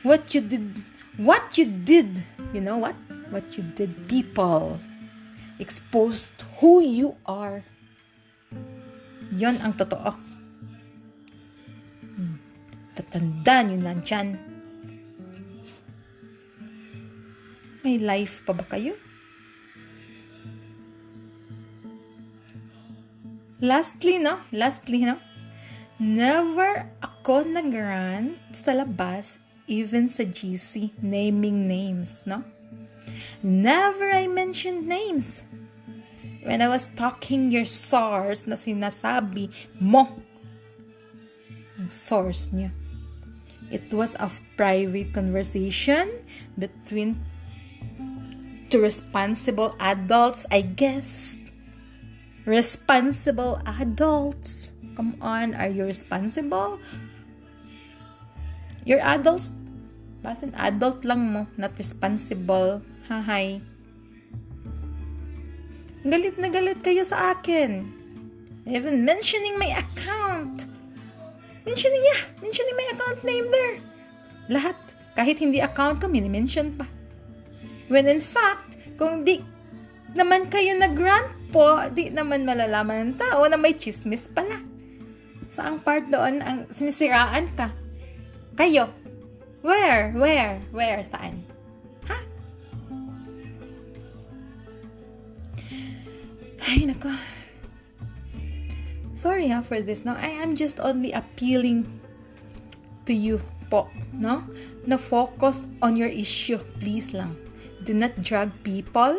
What 0.01 0.33
you 0.33 0.41
did, 0.41 0.81
what 1.21 1.53
you 1.53 1.69
did, 1.69 2.23
you 2.49 2.65
know 2.65 2.81
what? 2.81 2.97
What 3.29 3.53
you 3.53 3.63
did, 3.77 4.09
people 4.09 4.81
exposed 5.59 6.47
who 6.63 6.81
you 6.81 7.19
are. 7.27 7.61
Yon 9.29 9.59
ang 9.61 9.75
totoo. 9.77 10.28
Tatandaan 12.99 13.79
yun 13.79 13.83
lang. 13.87 14.03
May 17.79 17.95
life 17.95 18.43
pa 18.43 18.51
ba 18.51 18.67
kayo? 18.67 18.99
Lastly, 23.63 24.19
no? 24.19 24.43
Lastly, 24.51 25.07
no? 25.07 25.15
Never 25.99 26.91
ako 26.99 27.43
nag-rant 27.47 28.39
sa 28.55 28.71
labas, 28.75 29.39
even 29.67 30.11
sa 30.11 30.27
GC, 30.27 30.95
naming 30.99 31.67
names, 31.67 32.23
no? 32.27 32.43
Never 33.43 34.11
I 34.11 34.27
mentioned 34.27 34.87
names. 34.87 35.43
When 36.43 36.63
I 36.63 36.71
was 36.71 36.87
talking 36.95 37.51
your 37.51 37.67
source 37.67 38.47
na 38.47 38.55
sinasabi 38.55 39.51
mo, 39.75 40.07
yung 41.79 41.91
source 41.91 42.51
niya. 42.55 42.71
It 43.69 43.93
was 43.93 44.17
a 44.17 44.29
private 44.57 45.13
conversation 45.13 46.09
between 46.57 47.21
two 48.69 48.81
responsible 48.81 49.77
adults, 49.79 50.45
I 50.49 50.61
guess. 50.61 51.37
Responsible 52.45 53.61
adults. 53.65 54.73
Come 54.97 55.17
on, 55.21 55.53
are 55.53 55.69
you 55.69 55.85
responsible? 55.85 56.81
You're 58.85 59.05
adults. 59.05 59.53
Basin 60.19 60.51
adult 60.57 61.05
lang 61.05 61.31
mo, 61.31 61.47
not 61.55 61.71
responsible. 61.77 62.81
Hahay. 63.07 63.61
Galit 66.05 66.35
na 66.41 66.49
galit 66.49 66.81
kayo 66.81 67.05
sa 67.05 67.37
akin. 67.37 67.85
Even 68.69 69.01
mentioning 69.01 69.57
my 69.57 69.73
account. 69.77 70.68
Mentioning, 71.67 72.03
yeah, 72.03 72.21
mentioning 72.39 72.75
my 72.75 72.87
account 72.95 73.19
name 73.23 73.47
there. 73.51 73.75
Lahat. 74.49 74.77
Kahit 75.17 75.41
hindi 75.43 75.59
account 75.59 75.99
ko, 75.99 76.07
mini-mention 76.07 76.79
pa. 76.79 76.87
When 77.91 78.07
in 78.07 78.23
fact, 78.23 78.79
kung 78.95 79.27
di 79.27 79.43
naman 80.15 80.47
kayo 80.47 80.77
nag-grant 80.79 81.51
po, 81.51 81.81
di 81.91 82.13
naman 82.13 82.45
malalaman 82.45 83.11
ng 83.11 83.17
tao 83.17 83.43
na 83.49 83.57
may 83.57 83.75
chismis 83.75 84.29
pala. 84.29 84.61
Saang 85.49 85.81
part 85.81 86.07
doon 86.07 86.39
ang 86.45 86.69
sinisiraan 86.69 87.49
ka? 87.57 87.73
Kayo. 88.53 88.93
Where? 89.65 90.13
Where? 90.15 90.61
Where? 90.71 91.01
Saan? 91.03 91.43
Ay, 96.59 96.85
nako. 96.85 97.09
Sorry 99.19 99.51
ha 99.51 99.59
for 99.59 99.83
this, 99.83 100.07
no? 100.07 100.15
I 100.15 100.31
am 100.39 100.55
just 100.55 100.79
only 100.79 101.11
appealing 101.11 101.83
to 103.03 103.11
you 103.11 103.43
po, 103.67 103.91
no? 104.15 104.47
Na 104.87 104.95
focus 104.95 105.59
on 105.83 105.99
your 105.99 106.07
issue, 106.07 106.55
please 106.79 107.11
lang. 107.11 107.35
Do 107.83 107.91
not 107.91 108.15
drag 108.23 108.55
people 108.63 109.11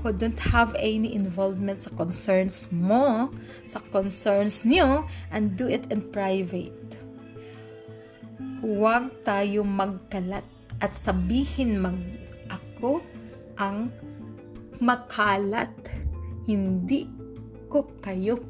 who 0.00 0.16
don't 0.16 0.40
have 0.48 0.72
any 0.80 1.12
involvement 1.12 1.84
sa 1.84 1.92
concerns 1.92 2.72
mo, 2.72 3.28
sa 3.68 3.84
concerns 3.92 4.64
niyo, 4.64 5.04
and 5.28 5.60
do 5.60 5.68
it 5.68 5.92
in 5.92 6.00
private. 6.08 6.96
Huwag 8.64 9.12
tayo 9.28 9.60
magkalat 9.60 10.48
at 10.80 10.96
sabihin 10.96 11.84
mag 11.84 12.00
ako 12.48 13.04
ang 13.60 13.92
makalat 14.80 15.68
hindi 16.48 17.12
ko 17.68 17.84
kayo 18.00 18.40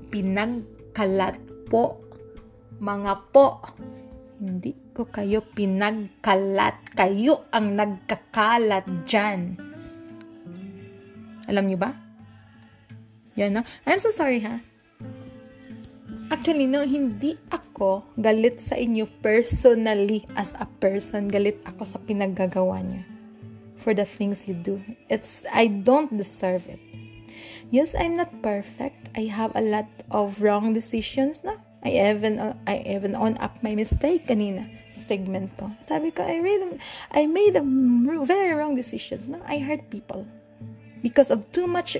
pinagkalat 0.94 1.34
po. 1.66 1.98
Mga 2.78 3.12
po, 3.34 3.58
hindi 4.38 4.70
ko 4.94 5.10
kayo 5.10 5.42
pinagkalat. 5.42 6.94
Kayo 6.94 7.50
ang 7.50 7.74
nagkakalat 7.74 8.86
dyan. 9.02 9.58
Alam 11.50 11.64
niyo 11.66 11.78
ba? 11.82 11.90
Yan 13.34 13.58
na. 13.58 13.62
I'm 13.90 13.98
so 13.98 14.14
sorry 14.14 14.38
ha. 14.46 14.62
Actually, 16.30 16.70
no, 16.70 16.86
hindi 16.86 17.34
ako 17.50 18.06
galit 18.14 18.62
sa 18.62 18.78
inyo 18.78 19.10
personally 19.18 20.22
as 20.38 20.54
a 20.62 20.66
person. 20.78 21.26
Galit 21.26 21.58
ako 21.66 21.82
sa 21.90 21.98
pinaggagawa 21.98 22.86
niyo 22.86 23.02
for 23.82 23.98
the 23.98 24.06
things 24.06 24.46
you 24.46 24.54
do. 24.54 24.78
It's, 25.10 25.42
I 25.50 25.66
don't 25.66 26.14
deserve 26.14 26.70
it. 26.70 26.93
Yes, 27.74 27.90
I'm 27.98 28.14
not 28.14 28.30
perfect. 28.38 29.10
I 29.18 29.26
have 29.34 29.50
a 29.58 29.60
lot 29.60 29.90
of 30.14 30.38
wrong 30.38 30.78
decisions 30.78 31.42
na. 31.42 31.58
I 31.82 32.06
even 32.06 32.38
uh, 32.38 32.54
I 32.70 32.86
even 32.86 33.18
on 33.18 33.34
up 33.42 33.58
my 33.66 33.74
mistake 33.74 34.30
kanina 34.30 34.62
sa 34.94 35.02
segment 35.02 35.50
ko. 35.58 35.74
Sabi 35.82 36.14
ko, 36.14 36.22
I 36.22 36.38
made 36.38 36.78
I 37.10 37.26
made 37.26 37.58
a 37.58 37.66
very 38.22 38.54
wrong 38.54 38.78
decisions 38.78 39.26
na. 39.26 39.42
I 39.50 39.58
hurt 39.58 39.90
people 39.90 40.22
because 41.02 41.34
of 41.34 41.50
too 41.50 41.66
much 41.66 41.98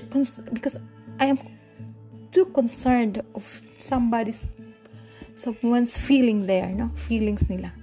because 0.55 0.79
I 1.19 1.27
am 1.27 1.43
too 2.31 2.47
concerned 2.55 3.19
of 3.35 3.43
somebody's 3.75 4.47
someone's 5.35 5.99
feeling 5.99 6.47
there, 6.47 6.71
no? 6.71 6.87
Feelings 7.11 7.51
nila. 7.51 7.75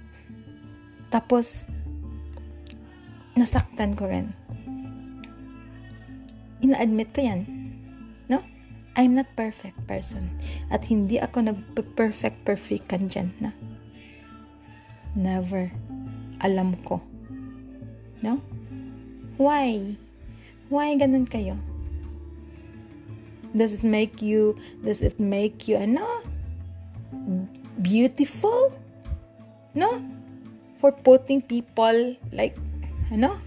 Tapos 1.13 1.61
nasaktan 3.37 3.93
ko 3.93 4.09
rin. 4.09 4.33
Ina-admit 6.65 7.13
ko 7.13 7.21
yan 7.21 7.62
I'm 8.93 9.17
not 9.17 9.25
perfect 9.33 9.77
person. 9.89 10.29
At 10.69 10.85
hindi 10.85 11.17
ako 11.17 11.49
nag-perfect 11.49 12.45
perfect 12.45 12.85
kan 12.93 13.09
dyan 13.09 13.33
na. 13.41 13.49
Never. 15.17 15.73
Alam 16.45 16.77
ko. 16.85 17.01
No? 18.21 18.37
Why? 19.41 19.97
Why 20.69 20.93
ganun 20.93 21.25
kayo? 21.25 21.57
Does 23.53 23.73
it 23.77 23.85
make 23.85 24.21
you, 24.21 24.57
does 24.81 25.01
it 25.01 25.21
make 25.21 25.69
you, 25.69 25.77
ano? 25.77 26.05
Beautiful? 27.81 28.73
No? 29.73 30.01
For 30.81 30.93
putting 30.93 31.41
people 31.41 32.17
like, 32.33 32.57
ano? 33.13 33.37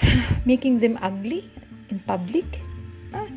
Making 0.48 0.80
them 0.80 0.96
ugly 1.00 1.48
in 1.92 2.00
public? 2.08 2.60
Ah, 3.12 3.28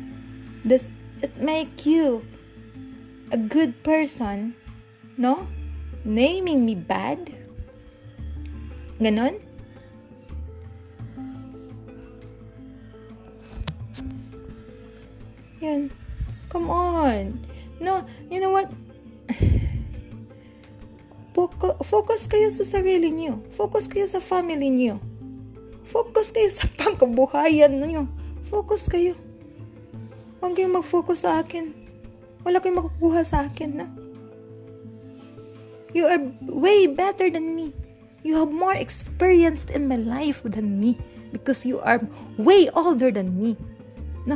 Does 0.62 0.90
it 1.22 1.34
make 1.42 1.86
you 1.86 2.22
a 3.30 3.38
good 3.38 3.82
person? 3.82 4.54
No? 5.18 5.46
Naming 6.04 6.64
me 6.66 6.74
bad? 6.74 7.34
Ganon? 9.02 9.42
Yan. 15.62 15.90
Come 16.50 16.70
on. 16.70 17.38
No, 17.78 18.06
you 18.30 18.38
know 18.38 18.50
what? 18.50 18.70
Focus 21.82 22.30
kayo 22.30 22.50
sa 22.54 22.62
sarili 22.62 23.10
niyo. 23.10 23.42
Focus 23.58 23.90
kayo 23.90 24.06
sa 24.06 24.22
family 24.22 24.70
niyo. 24.70 25.02
Focus 25.90 26.30
kayo 26.30 26.50
sa 26.50 26.70
pangkabuhayan 26.78 27.74
niyo. 27.78 28.06
Focus 28.46 28.86
kayo. 28.86 29.18
Huwag 30.42 30.58
kayong 30.58 30.82
mag-focus 30.82 31.22
sa 31.22 31.38
akin. 31.38 31.70
Wala 32.42 32.58
kayong 32.58 32.82
makukuha 32.82 33.22
sa 33.22 33.46
akin, 33.46 33.78
na. 33.78 33.86
You 35.94 36.10
are 36.10 36.18
way 36.50 36.90
better 36.90 37.30
than 37.30 37.54
me. 37.54 37.70
You 38.26 38.34
have 38.42 38.50
more 38.50 38.74
experience 38.74 39.62
in 39.70 39.86
my 39.86 40.02
life 40.02 40.42
than 40.42 40.82
me 40.82 40.98
because 41.30 41.62
you 41.62 41.78
are 41.78 42.02
way 42.42 42.66
older 42.74 43.14
than 43.14 43.38
me. 43.38 43.54
No. 44.26 44.34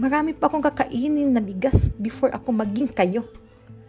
Marami 0.00 0.32
pa 0.32 0.48
akong 0.48 0.64
kakainin 0.64 1.36
na 1.36 1.44
bigas 1.44 1.92
before 2.00 2.32
ako 2.32 2.56
maging 2.56 2.88
kayo. 2.88 3.28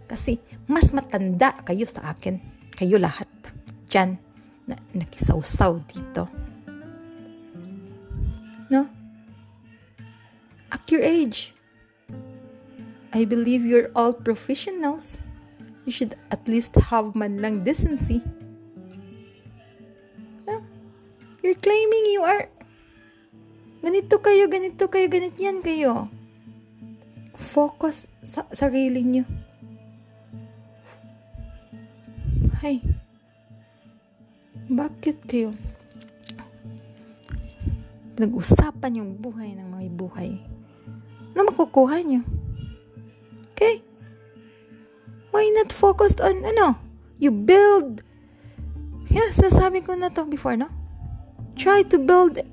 Kasi 0.03 0.35
mas 0.67 0.91
matanda 0.91 1.55
kayo 1.63 1.87
sa 1.87 2.11
akin. 2.11 2.43
Kayo 2.75 2.99
lahat. 2.99 3.31
Diyan. 3.87 4.19
Na, 4.67 4.75
nakisawsaw 4.91 5.79
dito. 5.87 6.27
No? 8.67 8.98
Your 10.89 11.05
age. 11.05 11.53
I 13.13 13.25
believe 13.25 13.61
you're 13.65 13.93
all 13.93 14.13
professionals. 14.13 15.21
You 15.85 15.93
should 15.93 16.17
at 16.33 16.41
least 16.49 16.73
have 16.89 17.13
man 17.13 17.41
lang 17.41 17.61
decency. 17.61 18.25
No? 20.49 20.65
You're 21.45 21.61
claiming 21.61 22.09
you 22.09 22.25
are 22.25 22.49
ganito 23.85 24.17
kayo, 24.17 24.49
ganito 24.49 24.89
kayo, 24.89 25.05
ganito 25.05 25.37
yan 25.37 25.61
kayo. 25.61 26.09
Focus 27.37 28.09
sa 28.25 28.49
sarili 28.49 29.05
nyo. 29.05 29.25
Hay, 32.65 32.81
bakit 34.67 35.21
kayo 35.29 35.53
nag-usapan 38.19 38.99
yung 38.99 39.11
buhay 39.15 39.55
ng 39.55 39.67
mga 39.71 39.95
buhay 39.95 40.48
na 41.39 41.47
makukuha 41.47 42.03
nyo? 42.03 42.19
Okay? 43.55 43.79
Why 45.31 45.47
not 45.55 45.71
focused 45.71 46.19
on, 46.19 46.43
ano, 46.43 46.75
you 47.15 47.31
build, 47.31 48.03
yeah, 49.07 49.31
sasabi 49.31 49.79
ko 49.79 49.95
na 49.95 50.11
to 50.11 50.27
before, 50.27 50.59
no? 50.59 50.67
Try 51.55 51.87
to 51.87 51.97
build 51.99 52.43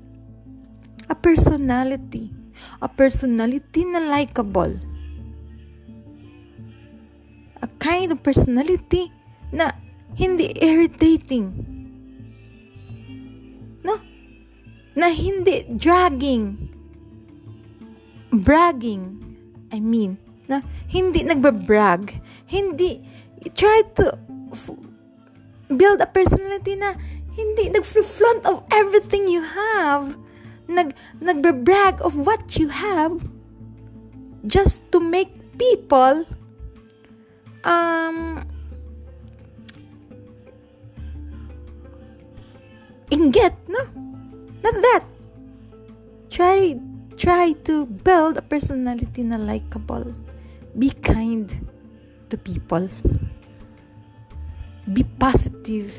a 1.11 1.15
personality. 1.15 2.31
A 2.79 2.87
personality 2.87 3.83
na 3.83 3.99
likable. 4.07 4.79
A 7.59 7.67
kind 7.83 8.15
of 8.15 8.23
personality 8.23 9.11
na 9.51 9.75
hindi 10.15 10.55
irritating. 10.63 11.51
No? 13.83 13.99
Na 14.95 15.11
hindi 15.11 15.67
dragging. 15.75 16.76
Bragging. 18.31 19.23
I 19.71 19.79
mean, 19.79 20.17
na 20.47 20.63
hindi 20.87 21.23
nagbabrag. 21.23 22.15
Hindi, 22.47 23.03
try 23.55 23.83
to 23.99 24.15
f- 24.51 24.79
build 25.67 25.99
a 25.99 26.07
personality 26.07 26.79
na 26.79 26.95
hindi 27.35 27.69
nag-flaunt 27.69 28.47
of 28.47 28.63
everything 28.71 29.27
you 29.27 29.43
have. 29.43 30.15
Nag, 30.67 30.95
nagbabrag 31.19 32.01
of 32.03 32.15
what 32.27 32.59
you 32.59 32.67
have 32.67 33.23
just 34.47 34.83
to 34.91 34.99
make 34.99 35.31
people 35.55 36.27
um 37.63 38.43
inget, 43.11 43.55
no? 43.67 43.83
Not 44.63 44.75
that. 44.83 45.03
Try 46.27 46.75
try 47.17 47.57
to 47.65 47.85
build 48.05 48.37
a 48.37 48.45
personality 48.45 49.25
na 49.25 49.41
likable. 49.41 50.13
Be 50.77 50.93
kind 51.01 51.49
to 52.29 52.37
people. 52.37 52.85
Be 54.93 55.03
positive. 55.17 55.91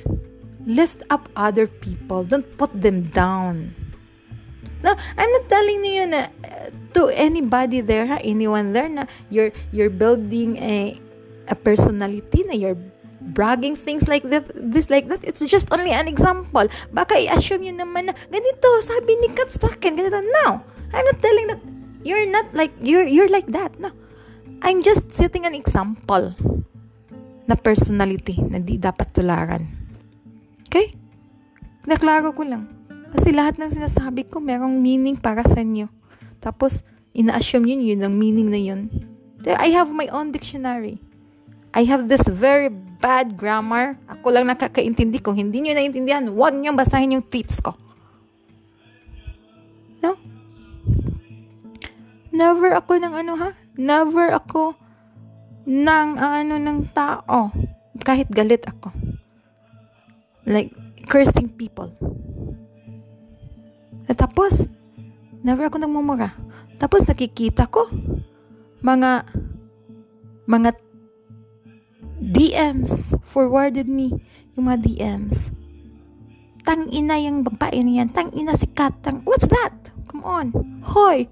Lift 0.64 1.02
up 1.11 1.28
other 1.35 1.66
people. 1.66 2.24
Don't 2.24 2.46
put 2.57 2.70
them 2.72 3.11
down. 3.11 3.74
No, 4.78 4.94
I'm 4.94 5.31
not 5.31 5.44
telling 5.50 5.83
you 5.83 6.07
na 6.07 6.31
uh, 6.46 6.70
to 6.94 7.11
anybody 7.11 7.83
there, 7.83 8.07
ha, 8.07 8.22
anyone 8.22 8.70
there 8.70 8.87
na 8.87 9.11
you're 9.26 9.50
you're 9.74 9.90
building 9.90 10.54
a 10.62 10.94
a 11.50 11.57
personality 11.59 12.46
na 12.46 12.54
you're 12.54 12.78
bragging 13.35 13.74
things 13.74 14.07
like 14.07 14.22
that, 14.31 14.46
this 14.54 14.87
like 14.88 15.11
that. 15.11 15.26
It's 15.26 15.42
just 15.42 15.68
only 15.74 15.90
an 15.90 16.07
example. 16.07 16.70
Baka 16.94 17.18
i-assume 17.18 17.66
yun 17.66 17.83
naman 17.83 18.09
na 18.09 18.14
ganito, 18.31 18.68
sabi 18.87 19.18
ni 19.18 19.28
Kat 19.35 19.50
sa 19.50 19.66
akin, 19.66 19.98
ganito. 19.98 20.22
No, 20.22 20.62
I'm 20.92 21.05
not 21.05 21.18
telling 21.20 21.46
that 21.53 21.61
you're 22.05 22.29
not 22.31 22.46
like 22.57 22.72
you're 22.81 23.07
you're 23.07 23.31
like 23.31 23.48
that. 23.53 23.77
No. 23.77 23.92
I'm 24.62 24.83
just 24.83 25.14
setting 25.14 25.46
an 25.46 25.55
example 25.55 26.35
na 27.48 27.55
personality 27.57 28.37
na 28.42 28.59
di 28.59 28.77
dapat 28.77 29.14
tularan. 29.14 29.64
Okay? 30.68 30.92
Naklaro 31.88 32.37
ko 32.37 32.44
lang. 32.44 32.68
Kasi 33.09 33.33
lahat 33.33 33.57
ng 33.57 33.72
sinasabi 33.72 34.29
ko, 34.29 34.37
merong 34.37 34.77
meaning 34.77 35.16
para 35.16 35.40
sa 35.40 35.64
inyo. 35.64 35.88
Tapos, 36.44 36.85
ina-assume 37.16 37.72
yun, 37.72 37.81
yun 37.81 38.01
ang 38.05 38.12
meaning 38.12 38.53
na 38.53 38.61
yun. 38.61 38.92
I 39.48 39.72
have 39.72 39.88
my 39.88 40.05
own 40.12 40.29
dictionary. 40.29 41.01
I 41.72 41.88
have 41.88 42.05
this 42.05 42.20
very 42.29 42.68
bad 43.01 43.40
grammar. 43.40 43.96
Ako 44.05 44.29
lang 44.29 44.53
nakakaintindi. 44.53 45.24
Kung 45.24 45.40
hindi 45.40 45.64
nyo 45.64 45.72
naintindihan, 45.72 46.29
huwag 46.29 46.53
nyo 46.53 46.77
basahin 46.77 47.16
yung 47.16 47.24
tweets 47.24 47.57
ko. 47.64 47.72
No? 50.05 50.20
Never 52.38 52.70
ako 52.70 53.03
ng 53.03 53.14
ano 53.18 53.35
ha? 53.35 53.51
Never 53.74 54.31
ako 54.31 54.79
ng 55.66 56.09
ano 56.14 56.55
ng 56.55 56.79
tao. 56.94 57.51
Kahit 57.98 58.31
galit 58.31 58.62
ako. 58.62 58.94
Like, 60.46 60.70
cursing 61.11 61.51
people. 61.51 61.90
At 64.07 64.22
tapos, 64.22 64.70
never 65.42 65.66
ako 65.66 65.83
nagmumura. 65.83 66.31
Tapos 66.79 67.03
nakikita 67.11 67.66
ko 67.66 67.90
mga 68.79 69.27
mga 70.46 70.70
DMs 72.18 73.18
forwarded 73.27 73.90
me 73.90 74.14
yung 74.55 74.70
mga 74.70 74.87
DMs. 74.87 75.51
Tang 76.62 76.87
ina 76.87 77.18
yung 77.18 77.42
babae 77.42 77.83
niyan. 77.83 78.14
Tang 78.14 78.31
ina 78.31 78.55
si 78.55 78.70
Kat. 78.70 78.94
Tang, 79.03 79.27
what's 79.27 79.46
that? 79.51 79.90
Come 80.07 80.22
on. 80.22 80.55
Hoy. 80.85 81.27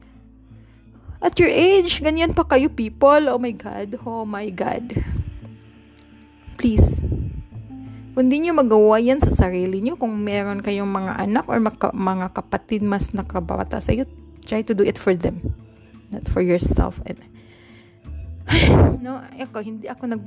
At 1.27 1.35
your 1.43 1.51
age, 1.51 1.99
ganyan 2.07 2.31
pa 2.39 2.47
kayo 2.47 2.71
people. 2.71 3.27
Oh 3.27 3.43
my 3.43 3.51
God. 3.51 3.99
Oh 4.07 4.23
my 4.23 4.47
God. 4.55 4.95
Please. 6.55 7.03
Kung 8.15 8.31
di 8.31 8.39
nyo 8.47 8.55
magawa 8.55 9.03
yan 9.03 9.19
sa 9.19 9.35
sarili 9.35 9.83
nyo, 9.83 9.99
kung 9.99 10.15
meron 10.23 10.62
kayong 10.62 10.87
mga 10.87 11.19
anak 11.19 11.51
or 11.51 11.59
maka, 11.59 11.91
mga 11.91 12.31
kapatid 12.31 12.87
mas 12.87 13.11
nakabata 13.11 13.83
sa 13.83 13.91
iyo, 13.91 14.07
try 14.47 14.62
to 14.62 14.71
do 14.71 14.87
it 14.87 15.03
for 15.03 15.19
them. 15.19 15.43
Not 16.15 16.31
for 16.31 16.47
yourself. 16.47 17.03
And, 17.11 17.19
no, 19.05 19.19
ako, 19.19 19.67
hindi 19.67 19.91
ako 19.91 20.15
nag 20.15 20.23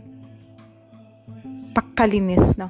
pakalinis, 1.71 2.59
no. 2.59 2.67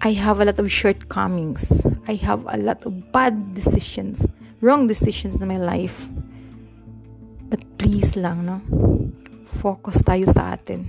I 0.00 0.14
have 0.14 0.38
a 0.38 0.46
lot 0.46 0.62
of 0.62 0.70
shortcomings. 0.70 1.82
I 2.06 2.14
have 2.22 2.46
a 2.46 2.56
lot 2.56 2.86
of 2.86 2.94
bad 3.10 3.52
decisions, 3.52 4.24
wrong 4.62 4.86
decisions 4.86 5.42
in 5.42 5.50
my 5.50 5.58
life. 5.58 6.06
Please 7.80 8.12
lang, 8.12 8.44
no? 8.44 8.60
Focus 9.56 10.04
tayo 10.04 10.28
sa 10.28 10.52
atin. 10.52 10.84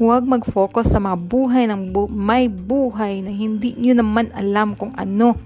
Huwag 0.00 0.24
mag-focus 0.24 0.88
sa 0.88 0.96
mga 0.96 1.20
buhay 1.20 1.68
ng 1.68 1.92
bu- 1.92 2.08
may 2.08 2.48
buhay 2.48 3.20
na 3.20 3.28
hindi 3.28 3.76
nyo 3.76 3.92
naman 4.00 4.32
alam 4.32 4.72
kung 4.72 4.96
ano 4.96 5.36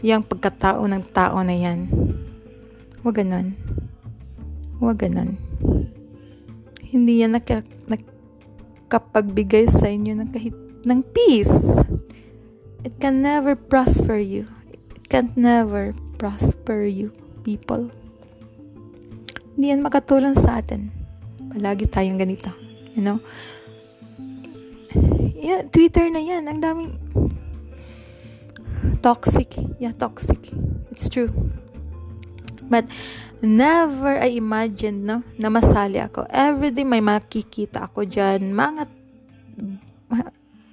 yung 0.00 0.24
pagkatao 0.24 0.88
ng 0.88 1.04
tao 1.12 1.36
na 1.44 1.52
yan. 1.52 1.84
Huwag 3.04 3.20
ganon. 3.20 3.52
Huwag 4.80 5.04
ganon. 5.04 5.36
Hindi 6.88 7.20
yan 7.20 7.36
naka, 7.36 7.60
nakapagbigay 7.86 9.68
sa 9.68 9.84
inyo 9.92 10.16
ng 10.16 10.28
kahit 10.32 10.56
ng 10.88 11.00
peace. 11.12 11.76
It 12.88 12.96
can 12.98 13.20
never 13.20 13.52
prosper 13.52 14.16
you. 14.16 14.48
It 14.96 15.12
can 15.12 15.36
never 15.36 15.92
prosper 16.16 16.88
you, 16.88 17.12
people. 17.44 17.92
Hindi 19.54 19.66
yan 19.72 19.84
makatulong 19.84 20.36
sa 20.36 20.60
atin. 20.60 20.88
Palagi 21.52 21.84
tayong 21.88 22.20
ganito. 22.20 22.48
You 22.96 23.02
know? 23.04 23.18
Yeah, 25.42 25.66
Twitter 25.68 26.08
na 26.08 26.22
yan. 26.22 26.48
Ang 26.48 26.60
daming 26.62 26.92
toxic. 29.04 29.58
Yeah, 29.76 29.92
toxic. 29.92 30.54
It's 30.94 31.10
true. 31.10 31.32
But 32.70 32.88
never 33.44 34.16
I 34.16 34.38
imagined 34.38 35.04
no, 35.04 35.20
na 35.36 35.52
masali 35.52 36.00
ako. 36.00 36.24
Everyday 36.30 36.86
may 36.86 37.04
makikita 37.04 37.90
ako 37.90 38.08
dyan. 38.08 38.54
Mga 38.54 38.88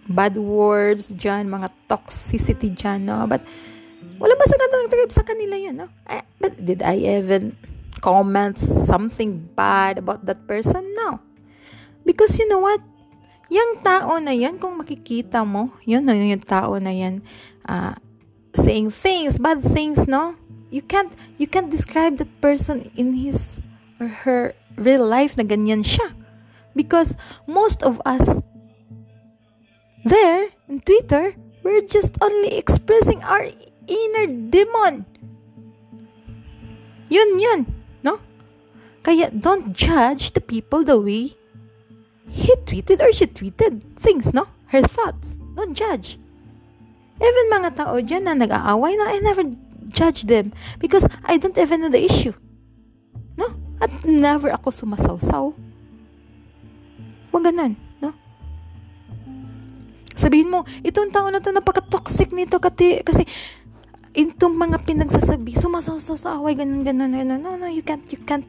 bad 0.10 0.36
words 0.42 1.14
dyan, 1.14 1.46
mga 1.46 1.70
toxicity 1.86 2.74
dyan, 2.74 3.06
no? 3.06 3.30
But, 3.30 3.46
wala 4.18 4.34
ba 4.34 4.46
sa 4.50 4.58
sa 5.14 5.24
kanila 5.24 5.56
yun, 5.56 5.86
no? 5.86 5.88
Eh, 6.10 6.26
but 6.42 6.58
did 6.58 6.82
I 6.82 6.98
even 7.22 7.54
comment 8.00 8.58
something 8.58 9.50
bad 9.56 10.00
about 10.00 10.26
that 10.26 10.48
person? 10.48 10.84
No. 10.96 11.20
Because 12.06 12.40
you 12.40 12.48
know 12.48 12.60
what? 12.60 12.82
Yung 13.50 13.82
tao 13.82 14.18
na 14.22 14.32
yan, 14.32 14.58
kung 14.62 14.78
makikita 14.78 15.42
mo, 15.46 15.74
yun, 15.86 16.06
yung 16.06 16.46
tao 16.46 16.78
na 16.78 16.94
yan, 16.94 17.22
uh, 17.66 17.98
saying 18.54 18.94
things, 18.94 19.38
bad 19.42 19.62
things, 19.74 20.06
no? 20.08 20.38
You 20.70 20.82
can't, 20.86 21.10
you 21.42 21.50
can't 21.50 21.70
describe 21.70 22.18
that 22.22 22.30
person 22.42 22.94
in 22.94 23.14
his 23.14 23.58
or 24.00 24.08
her 24.08 24.54
real 24.78 25.06
life 25.06 25.34
na 25.36 25.44
ganyan 25.44 25.82
siya. 25.82 26.14
Because 26.78 27.18
most 27.50 27.82
of 27.82 27.98
us 28.06 28.22
there 30.06 30.54
in 30.70 30.80
Twitter, 30.82 31.34
we're 31.64 31.86
just 31.90 32.18
only 32.22 32.54
expressing 32.56 33.22
our 33.26 33.50
inner 33.90 34.28
demon. 34.50 35.06
Yun, 37.10 37.40
yun? 37.42 37.79
Kaya 39.10 39.34
don't 39.34 39.74
judge 39.74 40.38
the 40.38 40.44
people 40.46 40.86
the 40.86 41.02
way 41.02 41.34
he 42.30 42.54
tweeted 42.70 43.02
or 43.02 43.10
she 43.10 43.26
tweeted 43.26 43.82
things, 43.98 44.38
no? 44.38 44.46
Her 44.70 44.86
thoughts. 44.86 45.34
Don't 45.58 45.74
judge. 45.74 46.22
Even 47.18 47.46
mga 47.50 47.74
tao 47.74 47.98
dyan 48.06 48.30
na 48.30 48.38
nag-aaway 48.38 48.94
na, 48.94 49.10
I 49.10 49.18
never 49.26 49.50
judge 49.90 50.30
them 50.30 50.54
because 50.78 51.10
I 51.26 51.42
don't 51.42 51.58
even 51.58 51.82
know 51.82 51.90
the 51.90 52.06
issue. 52.06 52.38
No? 53.34 53.50
At 53.82 53.90
never 54.06 54.54
ako 54.54 54.70
sumasawsaw. 54.70 55.58
Huwag 57.34 57.44
ganun, 57.50 57.82
no? 57.98 58.14
Sabihin 60.14 60.54
mo, 60.54 60.70
itong 60.86 61.10
tao 61.10 61.34
na 61.34 61.42
to 61.42 61.50
napaka-toxic 61.50 62.30
nito 62.30 62.62
kasi, 62.62 63.02
kasi 63.02 63.26
itong 64.14 64.54
mga 64.58 64.82
pinagsasabi, 64.86 65.58
sumasawsaw 65.58 66.18
sa 66.18 66.38
away, 66.38 66.58
ganun, 66.58 66.82
ganun, 66.82 67.14
ganun. 67.14 67.42
No, 67.42 67.58
no, 67.58 67.70
you 67.70 67.82
can't, 67.86 68.06
you 68.10 68.22
can't. 68.26 68.48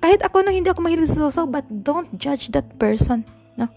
Kahit 0.00 0.24
ako 0.24 0.42
na 0.42 0.54
hindi 0.54 0.70
ako 0.70 0.80
mahilig 0.82 1.12
sa 1.12 1.28
sasaw, 1.28 1.46
but 1.46 1.66
don't 1.68 2.08
judge 2.16 2.50
that 2.54 2.66
person. 2.80 3.26
No? 3.58 3.68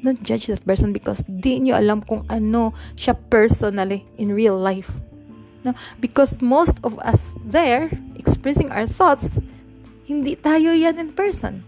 Don't 0.00 0.22
judge 0.24 0.48
that 0.48 0.64
person 0.64 0.94
because 0.94 1.20
di 1.26 1.60
nyo 1.60 1.76
alam 1.76 2.00
kung 2.02 2.24
ano 2.32 2.72
siya 2.96 3.14
personally 3.28 4.06
in 4.16 4.32
real 4.32 4.56
life. 4.56 4.90
No? 5.62 5.76
Because 6.00 6.34
most 6.40 6.80
of 6.82 6.96
us 7.04 7.36
there, 7.44 7.92
expressing 8.16 8.72
our 8.72 8.88
thoughts, 8.88 9.28
hindi 10.08 10.34
tayo 10.34 10.72
yan 10.72 10.98
in 10.98 11.10
person. 11.12 11.62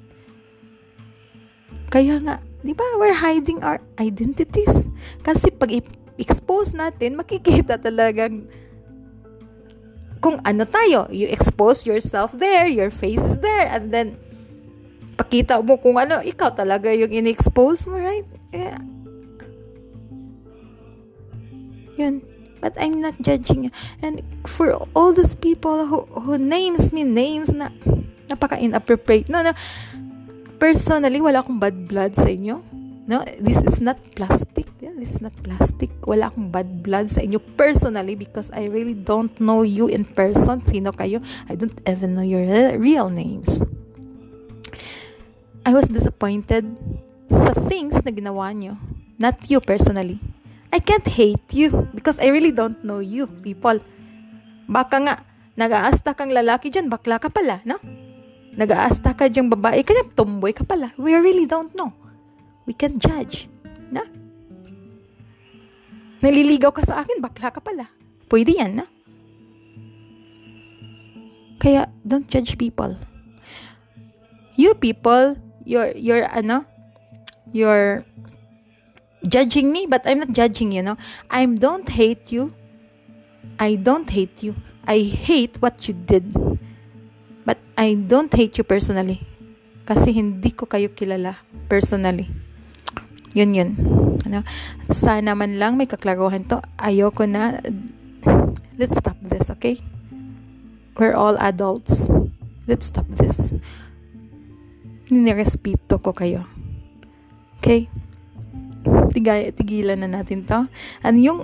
Kaya 1.92 2.16
nga, 2.24 2.40
di 2.64 2.72
ba, 2.72 2.84
we're 2.96 3.14
hiding 3.14 3.60
our 3.60 3.78
identities. 4.00 4.88
Kasi 5.20 5.52
pag 5.52 5.68
expose 6.16 6.72
natin, 6.72 7.20
makikita 7.20 7.76
talagang 7.76 8.48
kung 10.22 10.38
ano 10.46 10.62
tayo. 10.64 11.10
You 11.10 11.26
expose 11.28 11.84
yourself 11.84 12.30
there, 12.32 12.70
your 12.70 12.94
face 12.94 13.20
is 13.20 13.42
there, 13.42 13.66
and 13.66 13.90
then 13.90 14.14
pakita 15.18 15.60
mo 15.60 15.76
kung 15.76 15.98
ano, 15.98 16.22
ikaw 16.22 16.54
talaga 16.54 16.94
yung 16.94 17.10
in-expose 17.10 17.84
mo, 17.84 17.98
right? 17.98 18.24
Yeah. 18.54 18.80
Yun. 21.98 22.24
But 22.62 22.78
I'm 22.78 23.02
not 23.02 23.18
judging 23.18 23.66
you. 23.66 23.72
And 24.00 24.22
for 24.46 24.70
all 24.94 25.10
those 25.10 25.34
people 25.34 25.84
who, 25.90 26.06
who 26.14 26.38
names 26.38 26.94
me 26.94 27.02
names 27.02 27.50
na 27.50 27.74
napaka-inappropriate. 28.30 29.26
No, 29.26 29.42
no. 29.42 29.52
Personally, 30.62 31.18
wala 31.18 31.42
akong 31.42 31.58
bad 31.58 31.90
blood 31.90 32.14
sa 32.14 32.30
inyo. 32.30 32.62
No, 33.02 33.18
this 33.42 33.58
is 33.66 33.82
not 33.82 33.98
plastic. 34.14 34.70
Yeah, 34.78 34.94
this 34.94 35.18
is 35.18 35.20
not 35.20 35.34
plastic. 35.42 35.90
Wala 36.06 36.30
akong 36.30 36.54
bad 36.54 36.86
blood 36.86 37.10
sa 37.10 37.18
inyo 37.18 37.42
personally 37.58 38.14
because 38.14 38.46
I 38.54 38.70
really 38.70 38.94
don't 38.94 39.34
know 39.42 39.66
you 39.66 39.90
in 39.90 40.06
person. 40.06 40.62
Sino 40.62 40.94
kayo? 40.94 41.18
I 41.50 41.58
don't 41.58 41.74
even 41.82 42.14
know 42.14 42.22
your 42.22 42.46
real 42.78 43.10
names. 43.10 43.58
I 45.66 45.74
was 45.74 45.90
disappointed 45.90 46.62
sa 47.26 47.50
things 47.66 47.98
na 48.06 48.14
ginawa 48.14 48.54
nyo. 48.54 48.78
Not 49.18 49.50
you 49.50 49.58
personally. 49.58 50.22
I 50.70 50.78
can't 50.78 51.06
hate 51.06 51.50
you 51.50 51.90
because 51.90 52.22
I 52.22 52.30
really 52.30 52.54
don't 52.54 52.78
know 52.86 53.02
you, 53.02 53.26
people. 53.26 53.82
Baka 54.70 54.96
nga, 55.02 55.14
nag-aasta 55.58 56.14
kang 56.14 56.30
lalaki 56.30 56.70
dyan, 56.70 56.86
bakla 56.86 57.18
ka 57.18 57.28
pala, 57.28 57.60
no? 57.66 57.82
Nag-aasta 58.54 59.12
ka 59.12 59.26
dyan 59.26 59.50
babae, 59.50 59.82
kanya 59.84 60.06
tomboy 60.14 60.54
ka 60.54 60.64
pala. 60.64 60.94
We 60.96 61.12
really 61.18 61.44
don't 61.50 61.74
know 61.74 62.01
we 62.66 62.72
can 62.72 62.98
judge. 62.98 63.48
Na? 63.90 64.02
Naliligaw 66.22 66.70
ka 66.70 66.82
sa 66.86 67.02
akin, 67.02 67.18
bakla 67.18 67.50
ka 67.50 67.58
pala. 67.58 67.90
Pwede 68.30 68.54
yan, 68.54 68.82
na? 68.82 68.86
Kaya, 71.58 71.90
don't 72.06 72.26
judge 72.26 72.58
people. 72.58 72.94
You 74.58 74.74
people, 74.74 75.38
you're, 75.66 75.94
you're, 75.94 76.26
ano, 76.30 76.66
you're 77.50 78.04
judging 79.26 79.70
me, 79.70 79.86
but 79.86 80.02
I'm 80.06 80.18
not 80.18 80.32
judging 80.32 80.72
you, 80.72 80.82
no? 80.82 80.96
I 81.30 81.46
don't 81.46 81.88
hate 81.88 82.30
you. 82.30 82.54
I 83.58 83.76
don't 83.76 84.08
hate 84.08 84.42
you. 84.42 84.54
I 84.86 84.98
hate 85.06 85.62
what 85.62 85.86
you 85.86 85.94
did. 85.94 86.34
But 87.46 87.58
I 87.78 87.94
don't 87.94 88.32
hate 88.32 88.58
you 88.58 88.64
personally. 88.64 89.22
Kasi 89.86 90.14
hindi 90.14 90.50
ko 90.50 90.66
kayo 90.66 90.90
kilala 90.90 91.38
personally. 91.66 92.30
Yun 93.32 93.56
yun. 93.56 93.70
Ano? 94.28 94.44
Sana 94.92 95.32
man 95.32 95.56
lang 95.56 95.80
may 95.80 95.88
kaklaruhan 95.88 96.44
to. 96.48 96.60
Ayoko 96.76 97.24
na. 97.24 97.60
Let's 98.76 99.00
stop 99.00 99.16
this, 99.24 99.48
okay? 99.52 99.80
We're 100.96 101.16
all 101.16 101.40
adults. 101.40 102.08
Let's 102.68 102.92
stop 102.92 103.08
this. 103.08 103.52
Nirespeto 105.08 106.00
ko 106.00 106.12
kayo. 106.12 106.44
Okay? 107.60 107.88
Tigay, 109.12 109.52
tigilan 109.56 110.00
na 110.04 110.08
natin 110.08 110.44
to. 110.44 110.68
Ano 111.00 111.18
yung 111.20 111.40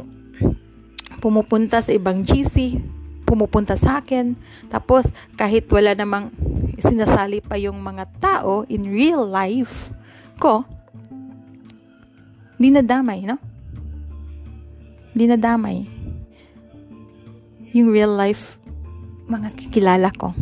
pumupunta 1.18 1.82
sa 1.82 1.90
ibang 1.90 2.22
GC, 2.22 2.78
pumupunta 3.26 3.74
sa 3.76 4.00
akin, 4.00 4.38
tapos 4.72 5.10
kahit 5.36 5.68
wala 5.68 5.92
namang 5.92 6.30
sinasali 6.78 7.42
pa 7.42 7.58
yung 7.58 7.82
mga 7.82 8.06
tao 8.22 8.62
in 8.70 8.86
real 8.86 9.26
life 9.26 9.90
ko, 10.38 10.62
dinadamay, 12.58 13.24
no? 13.24 13.38
Dinadamay. 15.14 15.86
Yung 17.72 17.94
real 17.94 18.12
life 18.12 18.58
mga 19.28 19.54
kikilala 19.54 20.08
ko. 20.16 20.32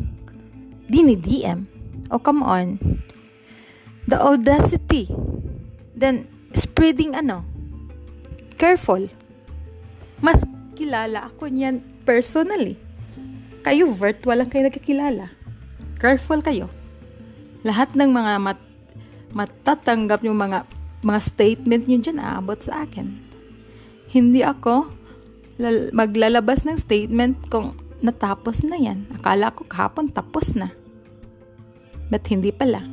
Dini-DM. 0.86 1.66
Oh, 2.08 2.22
come 2.22 2.46
on. 2.46 2.78
The 4.06 4.14
audacity. 4.14 5.10
Then, 5.92 6.30
spreading 6.54 7.18
ano? 7.18 7.42
Careful. 8.54 9.10
Mas 10.22 10.40
kilala 10.78 11.26
ako 11.26 11.50
niyan 11.50 11.82
personally. 12.06 12.78
Kayo 13.66 13.90
virtual 13.90 14.38
lang 14.38 14.48
kayo 14.48 14.70
nagkakilala. 14.70 15.34
Careful 15.98 16.38
kayo. 16.38 16.70
Lahat 17.66 17.90
ng 17.98 18.10
mga 18.14 18.32
mat 18.38 18.60
matatanggap 19.34 20.22
yung 20.22 20.38
mga 20.38 20.64
mga 21.04 21.20
statement 21.20 21.84
nyo 21.84 21.98
dyan 22.00 22.20
aabot 22.22 22.56
sa 22.60 22.84
akin. 22.84 23.12
Hindi 24.08 24.40
ako 24.46 24.88
maglalabas 25.92 26.68
ng 26.68 26.76
statement 26.76 27.48
kung 27.48 27.76
natapos 28.04 28.60
na 28.64 28.76
yan. 28.76 29.08
Akala 29.16 29.52
ko 29.52 29.64
kahapon 29.64 30.12
tapos 30.12 30.52
na. 30.52 30.72
But 32.12 32.28
hindi 32.28 32.52
pala. 32.52 32.84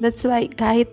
That's 0.00 0.24
why 0.24 0.48
kahit 0.48 0.88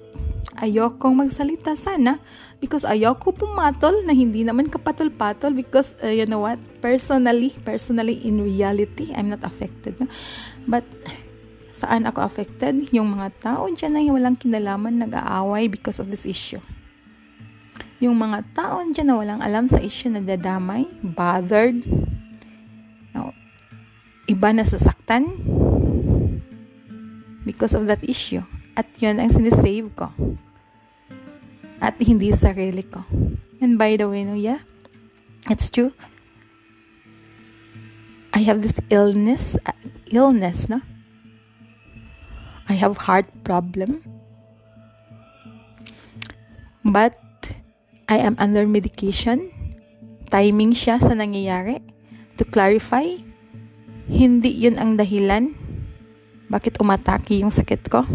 ayokong 0.59 1.15
magsalita 1.17 1.75
sana 1.75 2.19
because 2.57 2.87
ayoko 2.87 3.35
pumatol 3.35 3.93
na 4.07 4.13
hindi 4.15 4.41
naman 4.41 4.71
kapatol-patol 4.71 5.53
because 5.53 5.93
uh, 6.01 6.09
you 6.09 6.25
know 6.25 6.41
what 6.41 6.57
personally 6.81 7.53
personally 7.61 8.17
in 8.25 8.41
reality 8.41 9.13
I'm 9.13 9.29
not 9.29 9.45
affected 9.45 9.99
no? 10.01 10.07
but 10.65 10.87
Saan 11.77 12.09
ako 12.09 12.25
affected? 12.25 12.89
Yung 12.89 13.13
mga 13.13 13.29
tao 13.37 13.69
dyan 13.69 13.93
na 13.93 14.01
walang 14.09 14.33
kinalaman 14.33 14.97
nag-aaway 14.97 15.69
because 15.69 16.01
of 16.01 16.09
this 16.09 16.25
issue. 16.25 16.57
Yung 18.01 18.17
mga 18.17 18.41
tao 18.57 18.81
dyan 18.81 19.13
na 19.13 19.17
walang 19.21 19.41
alam 19.45 19.69
sa 19.69 19.77
issue 19.77 20.09
na 20.09 20.25
dadamay, 20.25 20.89
bothered, 21.05 21.85
no, 23.13 23.29
iba 24.25 24.49
na 24.49 24.65
sasaktan 24.65 25.29
because 27.45 27.77
of 27.77 27.85
that 27.85 28.01
issue. 28.01 28.41
At 28.73 28.89
yun 28.97 29.21
ang 29.21 29.29
sinisave 29.29 29.93
ko. 29.93 30.09
At 31.77 31.93
hindi 32.01 32.33
sarili 32.33 32.81
ko. 32.89 33.05
And 33.61 33.77
by 33.77 34.01
the 34.01 34.09
way, 34.09 34.25
no, 34.25 34.33
yeah, 34.33 34.65
it's 35.45 35.69
true. 35.69 35.93
I 38.33 38.41
have 38.45 38.65
this 38.65 38.77
illness, 38.89 39.57
uh, 39.65 39.77
illness, 40.09 40.69
no? 40.69 40.81
I 42.67 42.75
have 42.75 42.99
heart 42.99 43.27
problem. 43.47 44.03
But 46.83 47.15
I 48.07 48.19
am 48.19 48.35
under 48.39 48.67
medication. 48.67 49.51
Timing 50.27 50.75
siya 50.75 50.99
sa 50.99 51.15
nangyayari. 51.15 51.79
To 52.39 52.43
clarify, 52.43 53.07
hindi 54.07 54.51
yun 54.51 54.75
ang 54.79 54.99
dahilan 54.99 55.55
bakit 56.47 56.79
umatake 56.79 57.43
yung 57.43 57.51
sakit 57.51 57.91
ko. 57.91 58.07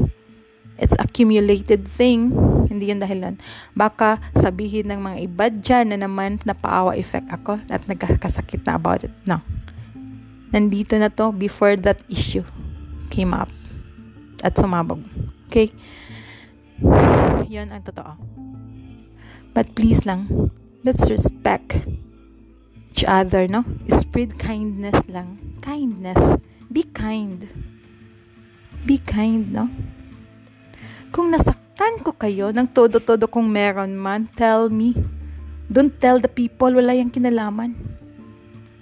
It's 0.81 0.97
accumulated 0.97 1.85
thing. 1.85 2.33
Hindi 2.67 2.88
yun 2.88 3.01
dahilan. 3.01 3.37
Baka 3.77 4.17
sabihin 4.33 4.88
ng 4.88 5.01
mga 5.05 5.19
iba 5.21 5.47
dyan 5.53 5.93
na 5.93 5.99
naman 6.01 6.41
na 6.49 6.57
paawa 6.57 6.97
effect 6.97 7.29
ako 7.29 7.61
at 7.69 7.85
nagkakasakit 7.85 8.65
na 8.65 8.81
about 8.81 9.05
it. 9.05 9.12
No. 9.29 9.45
Nandito 10.49 10.97
na 10.97 11.12
to 11.12 11.33
before 11.33 11.77
that 11.77 12.01
issue 12.09 12.45
came 13.12 13.37
up 13.37 13.53
at 14.42 14.59
sumabog. 14.59 15.00
Okay? 15.48 15.70
Yan 17.48 17.70
ang 17.70 17.87
totoo. 17.87 18.18
But 19.55 19.72
please 19.78 20.02
lang, 20.02 20.50
let's 20.83 21.07
respect 21.07 21.85
each 22.92 23.05
other, 23.05 23.46
no? 23.46 23.64
Spread 23.88 24.37
kindness 24.37 24.96
lang. 25.09 25.61
Kindness. 25.62 26.40
Be 26.72 26.83
kind. 26.83 27.48
Be 28.85 28.98
kind, 28.98 29.52
no? 29.52 29.68
Kung 31.12 31.28
nasaktan 31.28 32.00
ko 32.00 32.16
kayo 32.16 32.50
ng 32.50 32.72
todo-todo 32.72 33.28
kung 33.28 33.48
meron 33.52 33.92
man, 33.94 34.28
tell 34.33 34.72
me. 34.72 34.96
Don't 35.68 35.92
tell 36.00 36.20
the 36.20 36.28
people 36.28 36.72
wala 36.72 36.96
yung 36.96 37.12
kinalaman. 37.12 37.76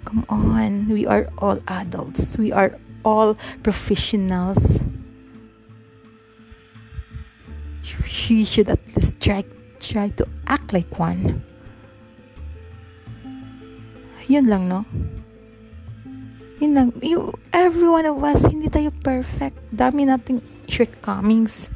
Come 0.07 0.23
on, 0.31 0.87
we 0.89 1.05
are 1.05 1.27
all 1.37 1.59
adults. 1.67 2.35
We 2.39 2.51
are 2.51 2.79
all 3.03 3.35
professionals. 3.63 4.79
She 7.83 8.45
should 8.45 8.69
at 8.69 8.79
least 8.95 9.19
try, 9.19 9.43
try 9.81 10.09
to 10.15 10.25
act 10.47 10.73
like 10.73 10.99
one. 10.99 11.41
Yun 14.27 14.47
lang, 14.47 14.69
no? 14.69 14.85
Yun 16.61 16.71
lang. 16.73 16.87
You, 17.01 17.33
every 17.51 17.89
one 17.89 18.05
of 18.05 18.21
us, 18.23 18.45
hindi 18.45 18.69
tayo 18.69 18.93
perfect. 19.03 19.57
Dami 19.73 20.05
nating 20.07 20.39
shortcomings 20.69 21.67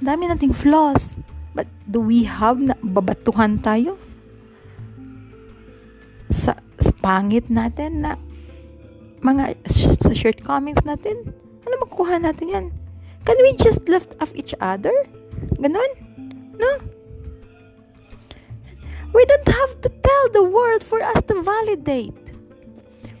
dami 0.00 0.28
nating 0.28 0.56
flaws. 0.56 1.14
But 1.52 1.68
do 1.88 2.00
we 2.00 2.24
have 2.24 2.58
na 2.58 2.74
babatuhan 2.80 3.60
tayo? 3.60 4.00
Sa, 6.32 6.56
sa 6.78 6.90
pangit 7.04 7.50
natin 7.52 8.06
na 8.06 8.16
mga 9.20 9.58
sa 10.00 10.12
shortcomings 10.16 10.80
natin? 10.86 11.34
Ano 11.68 11.74
makukuha 11.84 12.22
natin 12.22 12.46
yan? 12.48 12.66
Can 13.28 13.36
we 13.44 13.52
just 13.60 13.84
lift 13.84 14.16
up 14.22 14.32
each 14.32 14.56
other? 14.64 14.94
Ganon? 15.60 15.90
No? 16.58 16.70
We 19.12 19.24
don't 19.26 19.48
have 19.48 19.72
to 19.82 19.88
tell 19.88 20.24
the 20.32 20.44
world 20.44 20.84
for 20.84 21.02
us 21.02 21.20
to 21.28 21.42
validate. 21.42 22.14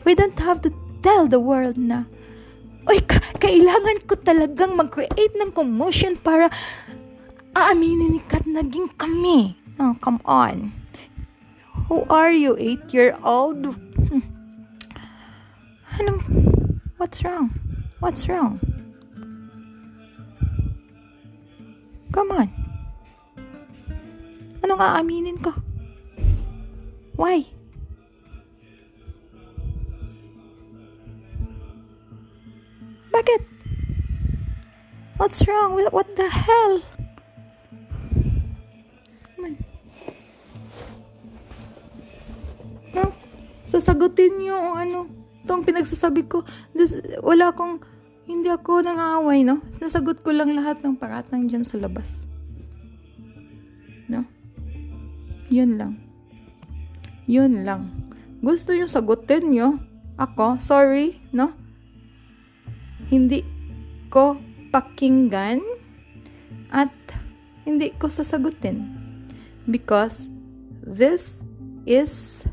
We 0.04 0.14
don't 0.14 0.38
have 0.38 0.62
to 0.62 0.70
tell 1.02 1.26
the 1.26 1.40
world 1.40 1.76
na 1.76 2.04
Uy, 2.88 2.96
kailangan 3.36 4.08
ko 4.08 4.16
talagang 4.16 4.72
mag-create 4.74 5.36
ng 5.36 5.52
commotion 5.52 6.16
para 6.16 6.48
aaminin 7.52 8.16
ni 8.16 8.22
Kat 8.24 8.42
naging 8.48 8.88
kami. 8.96 9.52
Oh, 9.76 9.92
come 10.00 10.18
on. 10.24 10.72
Who 11.86 12.08
are 12.08 12.32
you, 12.32 12.56
eight-year-old? 12.56 13.76
Hmm. 14.10 14.24
Anong, 16.00 16.22
what's 16.96 17.20
wrong? 17.22 17.52
What's 18.00 18.28
wrong? 18.28 18.58
Come 22.10 22.30
on. 22.34 22.48
Anong 24.66 24.82
aaminin 24.82 25.38
ko? 25.38 25.54
Why? 27.14 27.46
Bakit? 33.10 33.42
What's 35.20 35.44
wrong? 35.46 35.76
What 35.92 36.08
the 36.16 36.26
hell? 36.26 36.80
Man. 39.36 39.54
No? 42.96 43.12
Sasagutin 43.68 44.40
niyo 44.40 44.56
ano, 44.74 45.06
itong 45.44 45.62
pinagsasabi 45.62 46.24
ko. 46.26 46.42
This, 46.72 46.96
wala 47.20 47.52
akong, 47.52 47.84
hindi 48.24 48.48
ako 48.48 48.84
nang-aaway, 48.84 49.44
no? 49.44 49.62
Nasagot 49.78 50.20
ko 50.24 50.32
lang 50.34 50.56
lahat 50.56 50.80
ng 50.80 50.96
paratang 50.96 51.48
dyan 51.48 51.64
sa 51.64 51.80
labas. 51.80 52.24
No? 54.08 54.26
Yun 55.52 55.76
lang. 55.78 55.92
Yun 57.30 57.62
lang. 57.62 58.10
Gusto 58.40 58.72
nyo 58.72 58.88
sagutin 58.90 59.52
nyo. 59.52 59.78
Ako, 60.20 60.60
sorry, 60.60 61.16
no? 61.32 61.56
hindi 63.10 63.42
ko 64.06 64.38
pakinggan 64.70 65.58
at 66.70 66.94
hindi 67.66 67.90
ko 67.98 68.06
sasagutin 68.06 68.86
because 69.66 70.30
this 70.86 71.42
is 71.90 72.46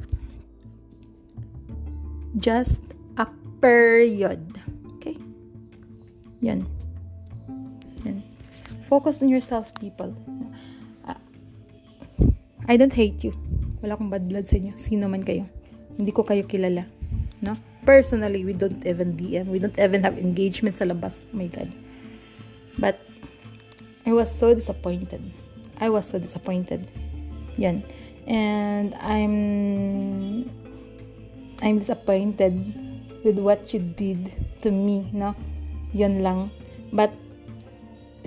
just 2.41 2.81
a 3.21 3.29
period. 3.61 4.41
Yan. 6.41 6.65
Yan. 8.05 8.23
Focus 8.87 9.21
on 9.21 9.29
yourself, 9.29 9.73
people. 9.79 10.15
Uh, 11.03 11.19
I 12.67 12.77
don't 12.77 12.93
hate 12.93 13.23
you. 13.23 13.33
Wala 13.83 13.95
akong 13.95 14.09
bad 14.09 14.25
blood 14.25 14.47
sa 14.47 14.57
inyo. 14.57 14.73
Sino 14.79 15.07
man 15.11 15.23
kayo. 15.23 15.45
Hindi 15.97 16.11
ko 16.13 16.23
kayo 16.23 16.45
kilala. 16.45 16.85
No? 17.41 17.57
personally, 17.87 18.43
we 18.43 18.51
don't 18.51 18.83
even 18.85 19.15
DM. 19.15 19.47
We 19.47 19.63
don't 19.63 19.79
even 19.79 20.03
have 20.03 20.19
engagement 20.19 20.75
sa 20.75 20.83
labas. 20.83 21.23
Oh 21.31 21.39
my 21.39 21.47
God. 21.47 21.71
But, 22.75 22.99
I 24.03 24.11
was 24.11 24.27
so 24.27 24.51
disappointed. 24.51 25.23
I 25.79 25.87
was 25.87 26.03
so 26.03 26.19
disappointed. 26.19 26.83
Yan. 27.55 27.79
And 28.27 28.91
I'm 28.99 30.45
I'm 31.63 31.79
disappointed 31.79 32.53
with 33.23 33.39
what 33.39 33.71
you 33.71 33.79
did 33.79 34.35
to 34.61 34.69
me, 34.69 35.07
no? 35.15 35.31
Yan 35.95 36.23
lang. 36.23 36.51
But 36.91 37.13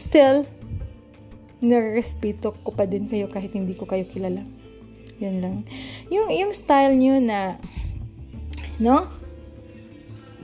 still 0.01 0.49
nirespeto 1.61 2.57
ko 2.65 2.73
pa 2.73 2.89
din 2.89 3.05
kayo 3.05 3.29
kahit 3.29 3.53
hindi 3.53 3.77
ko 3.77 3.85
kayo 3.85 4.09
kilala. 4.09 4.41
Yan 5.21 5.45
lang. 5.45 5.57
Yung 6.09 6.33
yung 6.33 6.53
style 6.57 6.97
niyo 6.97 7.21
na 7.21 7.61
no? 8.81 9.21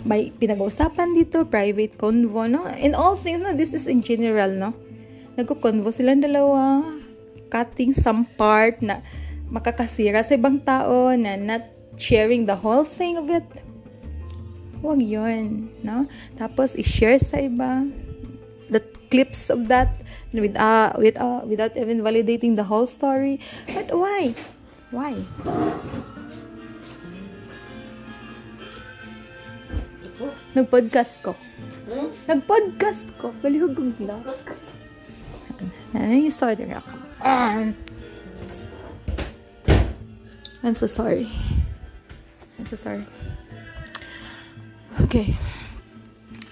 may 0.06 0.30
pinag-uusapan 0.30 1.18
dito, 1.18 1.42
private 1.50 1.98
convo, 1.98 2.46
no? 2.46 2.62
In 2.78 2.94
all 2.94 3.18
things, 3.18 3.42
no? 3.42 3.50
This 3.50 3.74
is 3.74 3.90
in 3.90 4.06
general, 4.06 4.54
no? 4.54 4.70
Nagko-convo 5.34 5.90
silang 5.90 6.22
dalawa, 6.22 6.86
cutting 7.50 7.90
some 7.90 8.22
part 8.38 8.78
na 8.78 9.02
makakasira 9.50 10.22
sa 10.22 10.38
ibang 10.38 10.62
tao 10.62 11.10
na 11.18 11.34
not 11.34 11.66
sharing 11.98 12.46
the 12.46 12.54
whole 12.54 12.86
thing 12.86 13.18
of 13.18 13.26
it. 13.34 13.44
Huwag 14.86 15.02
yun, 15.02 15.66
no? 15.82 16.06
Tapos, 16.38 16.78
i-share 16.78 17.18
sa 17.18 17.42
iba 17.42 17.90
the 18.70 18.78
clips 19.10 19.50
of 19.50 19.66
that 19.66 19.90
with, 20.30 20.54
uh, 20.54 20.94
with, 20.94 21.18
uh, 21.18 21.42
without 21.42 21.74
even 21.74 22.06
validating 22.06 22.54
the 22.54 22.62
whole 22.62 22.86
story. 22.86 23.42
But 23.66 23.90
why? 23.90 24.34
Why? 24.94 25.18
Nag-podcast 30.54 31.18
ko. 31.26 31.34
Hmm? 31.90 32.14
Nag-podcast 32.30 33.10
ko. 33.18 33.34
Balihog 33.42 33.74
kong 33.74 33.90
vlog. 33.98 34.22
Ay, 35.98 36.30
sorry 36.30 36.62
ako. 36.62 36.94
I'm 40.62 40.78
so 40.78 40.86
sorry. 40.86 41.26
I'm 42.58 42.66
so 42.70 42.78
sorry. 42.78 43.02
Okay. 45.16 45.32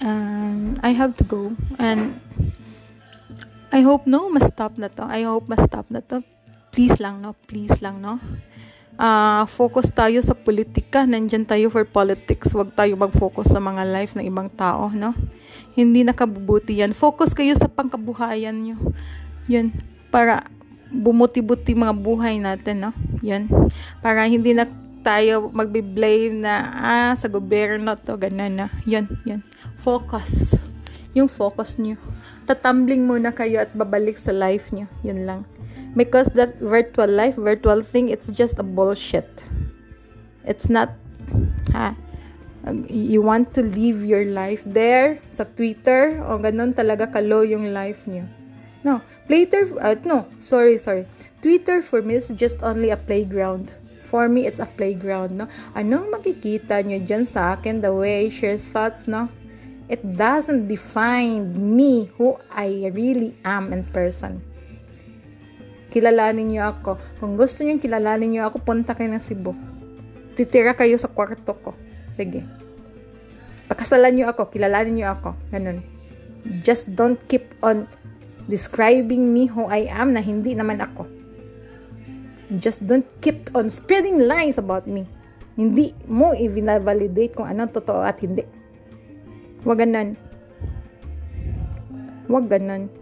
Um, 0.00 0.80
I 0.80 0.96
have 0.96 1.12
to 1.20 1.24
go. 1.28 1.52
And 1.76 2.16
I 3.68 3.84
hope 3.84 4.08
no, 4.08 4.32
mas-stop 4.32 4.80
na 4.80 4.88
to. 4.88 5.04
I 5.04 5.28
hope 5.28 5.52
mas-stop 5.52 5.92
na 5.92 6.00
to. 6.08 6.24
Please 6.72 6.96
lang, 6.96 7.20
no? 7.20 7.36
Please 7.44 7.76
lang, 7.84 8.00
no? 8.00 8.16
uh, 8.96 9.44
focus 9.44 9.92
tayo 9.92 10.16
sa 10.24 10.32
politika, 10.32 11.04
nandyan 11.04 11.44
tayo 11.44 11.68
for 11.68 11.84
politics, 11.84 12.56
wag 12.56 12.72
tayo 12.72 12.96
mag-focus 12.96 13.52
sa 13.52 13.60
mga 13.60 13.84
life 13.84 14.16
ng 14.16 14.24
ibang 14.24 14.48
tao, 14.48 14.88
no? 14.96 15.12
Hindi 15.76 16.00
nakabubuti 16.00 16.80
yan. 16.80 16.96
Focus 16.96 17.36
kayo 17.36 17.52
sa 17.58 17.68
pangkabuhayan 17.68 18.54
nyo. 18.54 18.80
Yun, 19.44 19.76
para 20.08 20.46
bumuti-buti 20.88 21.76
mga 21.76 21.94
buhay 22.00 22.40
natin, 22.40 22.88
no? 22.88 22.90
Yun. 23.20 23.50
Para 24.00 24.24
hindi 24.24 24.56
na 24.56 24.64
tayo 25.04 25.52
magbe-blame 25.52 26.40
na, 26.40 26.54
ah, 26.72 27.12
sa 27.14 27.28
gobyerno 27.28 27.92
to, 28.00 28.16
ganun 28.16 28.56
na. 28.56 28.66
Yun, 28.88 29.04
yun. 29.28 29.44
Focus. 29.76 30.56
Yung 31.12 31.28
focus 31.28 31.76
nyo. 31.76 32.00
Tatambling 32.48 33.04
muna 33.04 33.30
kayo 33.30 33.60
at 33.60 33.70
babalik 33.76 34.16
sa 34.16 34.32
life 34.32 34.72
nyo. 34.72 34.88
Yun 35.04 35.28
lang 35.28 35.44
because 35.94 36.26
that 36.34 36.58
virtual 36.58 37.06
life 37.06 37.38
virtual 37.38 37.82
thing 37.82 38.10
it's 38.10 38.26
just 38.34 38.58
a 38.58 38.66
bullshit 38.66 39.30
it's 40.44 40.68
not 40.68 40.90
ha 41.70 41.94
you 42.88 43.22
want 43.22 43.54
to 43.54 43.62
live 43.62 44.02
your 44.04 44.26
life 44.26 44.62
there 44.66 45.22
sa 45.30 45.46
Twitter 45.46 46.18
o 46.26 46.38
ganun 46.42 46.74
talaga 46.74 47.06
kalo 47.06 47.46
yung 47.46 47.70
life 47.70 48.02
niyo 48.10 48.26
no 48.82 48.98
Twitter 49.30 49.70
uh, 49.78 49.94
no 50.02 50.26
sorry 50.42 50.76
sorry 50.76 51.06
Twitter 51.40 51.80
for 51.80 52.02
me 52.02 52.18
is 52.18 52.32
just 52.34 52.60
only 52.66 52.90
a 52.90 52.98
playground 52.98 53.70
for 54.04 54.28
me 54.28 54.44
it's 54.44 54.60
a 54.60 54.68
playground 54.76 55.32
no 55.34 55.48
anong 55.72 56.12
makikita 56.12 56.84
niyo 56.84 57.00
diyan 57.02 57.24
sa 57.24 57.56
akin 57.56 57.80
the 57.80 57.90
way 57.90 58.28
share 58.28 58.60
thoughts 58.60 59.08
no 59.08 59.26
it 59.88 60.00
doesn't 60.16 60.68
define 60.68 61.48
me 61.56 62.08
who 62.20 62.36
I 62.52 62.92
really 62.92 63.32
am 63.44 63.72
in 63.72 63.84
person 63.88 64.44
kilalanin 65.94 66.50
niyo 66.50 66.74
ako. 66.74 66.98
Kung 67.22 67.38
gusto 67.38 67.62
niyo 67.62 67.78
kilalanin 67.78 68.34
niyo 68.34 68.50
ako, 68.50 68.58
punta 68.66 68.98
kayo 68.98 69.14
ng 69.14 69.22
Cebu. 69.22 69.54
Titira 70.34 70.74
kayo 70.74 70.98
sa 70.98 71.06
kwarto 71.06 71.54
ko. 71.54 71.70
Sige. 72.18 72.42
Pakasalan 73.70 74.10
niyo 74.18 74.26
ako, 74.26 74.50
kilalanin 74.50 74.98
niyo 74.98 75.14
ako. 75.14 75.38
Ganun. 75.54 75.86
Just 76.66 76.90
don't 76.98 77.22
keep 77.30 77.46
on 77.62 77.86
describing 78.50 79.30
me 79.30 79.46
who 79.46 79.70
I 79.70 79.86
am 79.86 80.10
na 80.10 80.20
hindi 80.20 80.58
naman 80.58 80.82
ako. 80.82 81.06
Just 82.60 82.84
don't 82.84 83.06
keep 83.24 83.48
on 83.56 83.72
spreading 83.72 84.28
lies 84.28 84.60
about 84.60 84.84
me. 84.84 85.08
Hindi 85.54 85.94
mo 86.04 86.34
i-validate 86.34 87.32
kung 87.38 87.48
anong 87.48 87.72
totoo 87.72 88.04
at 88.04 88.20
hindi. 88.20 88.44
Huwag 89.64 89.80
ganan. 89.80 90.18
Huwag 92.28 92.50
ganan. 92.50 92.92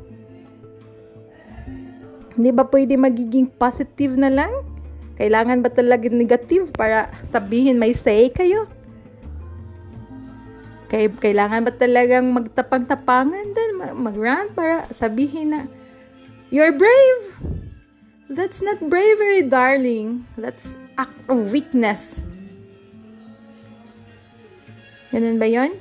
Hindi 2.38 2.50
ba 2.54 2.64
pwede 2.68 2.94
magiging 2.94 3.50
positive 3.58 4.14
na 4.14 4.30
lang? 4.30 4.52
Kailangan 5.18 5.60
ba 5.60 5.70
talaga 5.72 6.08
negative 6.08 6.72
para 6.72 7.12
sabihin 7.28 7.76
may 7.76 7.92
say 7.92 8.32
kayo? 8.32 8.70
Kay, 10.92 11.08
kailangan 11.08 11.64
ba 11.64 11.72
talagang 11.72 12.36
magtapang-tapangan 12.36 13.46
din, 13.56 13.70
mag-rant 13.96 14.52
para 14.52 14.84
sabihin 14.92 15.56
na, 15.56 15.60
You're 16.52 16.76
brave! 16.76 17.61
That's 18.32 18.64
not 18.64 18.80
bravery, 18.80 19.44
darling. 19.44 20.24
That's 20.40 20.72
act 20.96 21.12
of 21.28 21.52
weakness. 21.52 22.24
Ganun 25.12 25.36
ba 25.36 25.44
yon? 25.44 25.76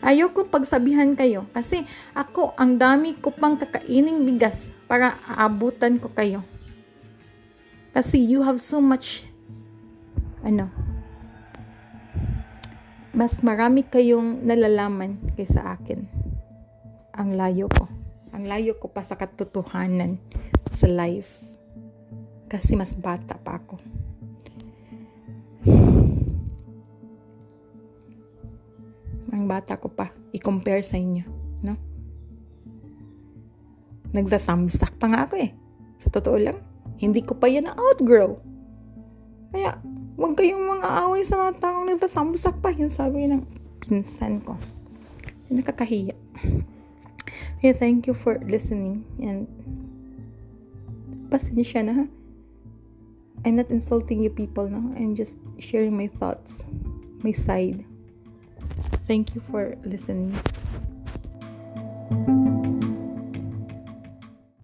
Ayoko 0.00 0.46
pagsabihan 0.46 1.12
kayo 1.18 1.44
kasi 1.50 1.82
ako 2.14 2.54
ang 2.54 2.78
dami 2.78 3.18
ko 3.18 3.34
pang 3.34 3.58
kakaining 3.58 4.22
bigas 4.22 4.70
para 4.86 5.18
aabutan 5.26 5.98
ko 5.98 6.08
kayo. 6.14 6.46
Kasi 7.90 8.22
you 8.22 8.46
have 8.46 8.62
so 8.62 8.78
much 8.78 9.26
ano 10.40 10.70
mas 13.10 13.34
marami 13.42 13.82
kayong 13.82 14.46
nalalaman 14.46 15.18
kaysa 15.34 15.74
akin. 15.76 16.06
Ang 17.10 17.34
layo 17.34 17.66
ko. 17.66 17.99
Ang 18.30 18.46
layo 18.46 18.78
ko 18.78 18.86
pa 18.90 19.02
sa 19.02 19.18
katotohanan 19.18 20.18
sa 20.74 20.86
life. 20.86 21.42
Kasi 22.50 22.74
mas 22.74 22.94
bata 22.94 23.38
pa 23.38 23.58
ako. 23.58 23.78
Ang 29.30 29.46
bata 29.46 29.78
ko 29.78 29.86
pa, 29.86 30.10
i-compare 30.34 30.82
sa 30.82 30.98
inyo, 30.98 31.22
no? 31.62 31.74
Nagda-thumbsuck 34.10 34.98
pa 34.98 35.06
nga 35.06 35.20
ako 35.30 35.34
eh. 35.38 35.54
Sa 36.02 36.10
totoo 36.10 36.34
lang, 36.34 36.58
hindi 36.98 37.22
ko 37.22 37.38
pa 37.38 37.46
yan 37.46 37.70
na-outgrow. 37.70 38.42
Kaya, 39.54 39.78
huwag 40.18 40.34
kayong 40.34 40.66
mga 40.66 40.88
away 41.06 41.22
sa 41.22 41.38
mga 41.38 41.62
taong 41.62 41.86
nagda-thumbsuck 41.94 42.58
pa. 42.58 42.74
Yun 42.74 42.90
sabi 42.90 43.30
ng 43.30 43.46
pinsan 43.80 44.42
ko. 44.42 44.58
Nakakahiya. 45.48 46.19
Hey, 47.60 47.74
thank 47.74 48.06
you 48.06 48.14
for 48.14 48.40
listening 48.48 49.04
and 49.20 49.44
pasensya 51.28 51.84
na. 51.84 52.08
I'm 53.44 53.60
not 53.60 53.68
insulting 53.68 54.24
you 54.24 54.32
people 54.32 54.64
no. 54.64 54.80
I'm 54.96 55.12
just 55.12 55.36
sharing 55.60 55.92
my 55.92 56.08
thoughts, 56.08 56.64
my 57.20 57.36
side. 57.44 57.84
Thank 59.04 59.36
you 59.36 59.44
for 59.52 59.76
listening. 59.84 60.40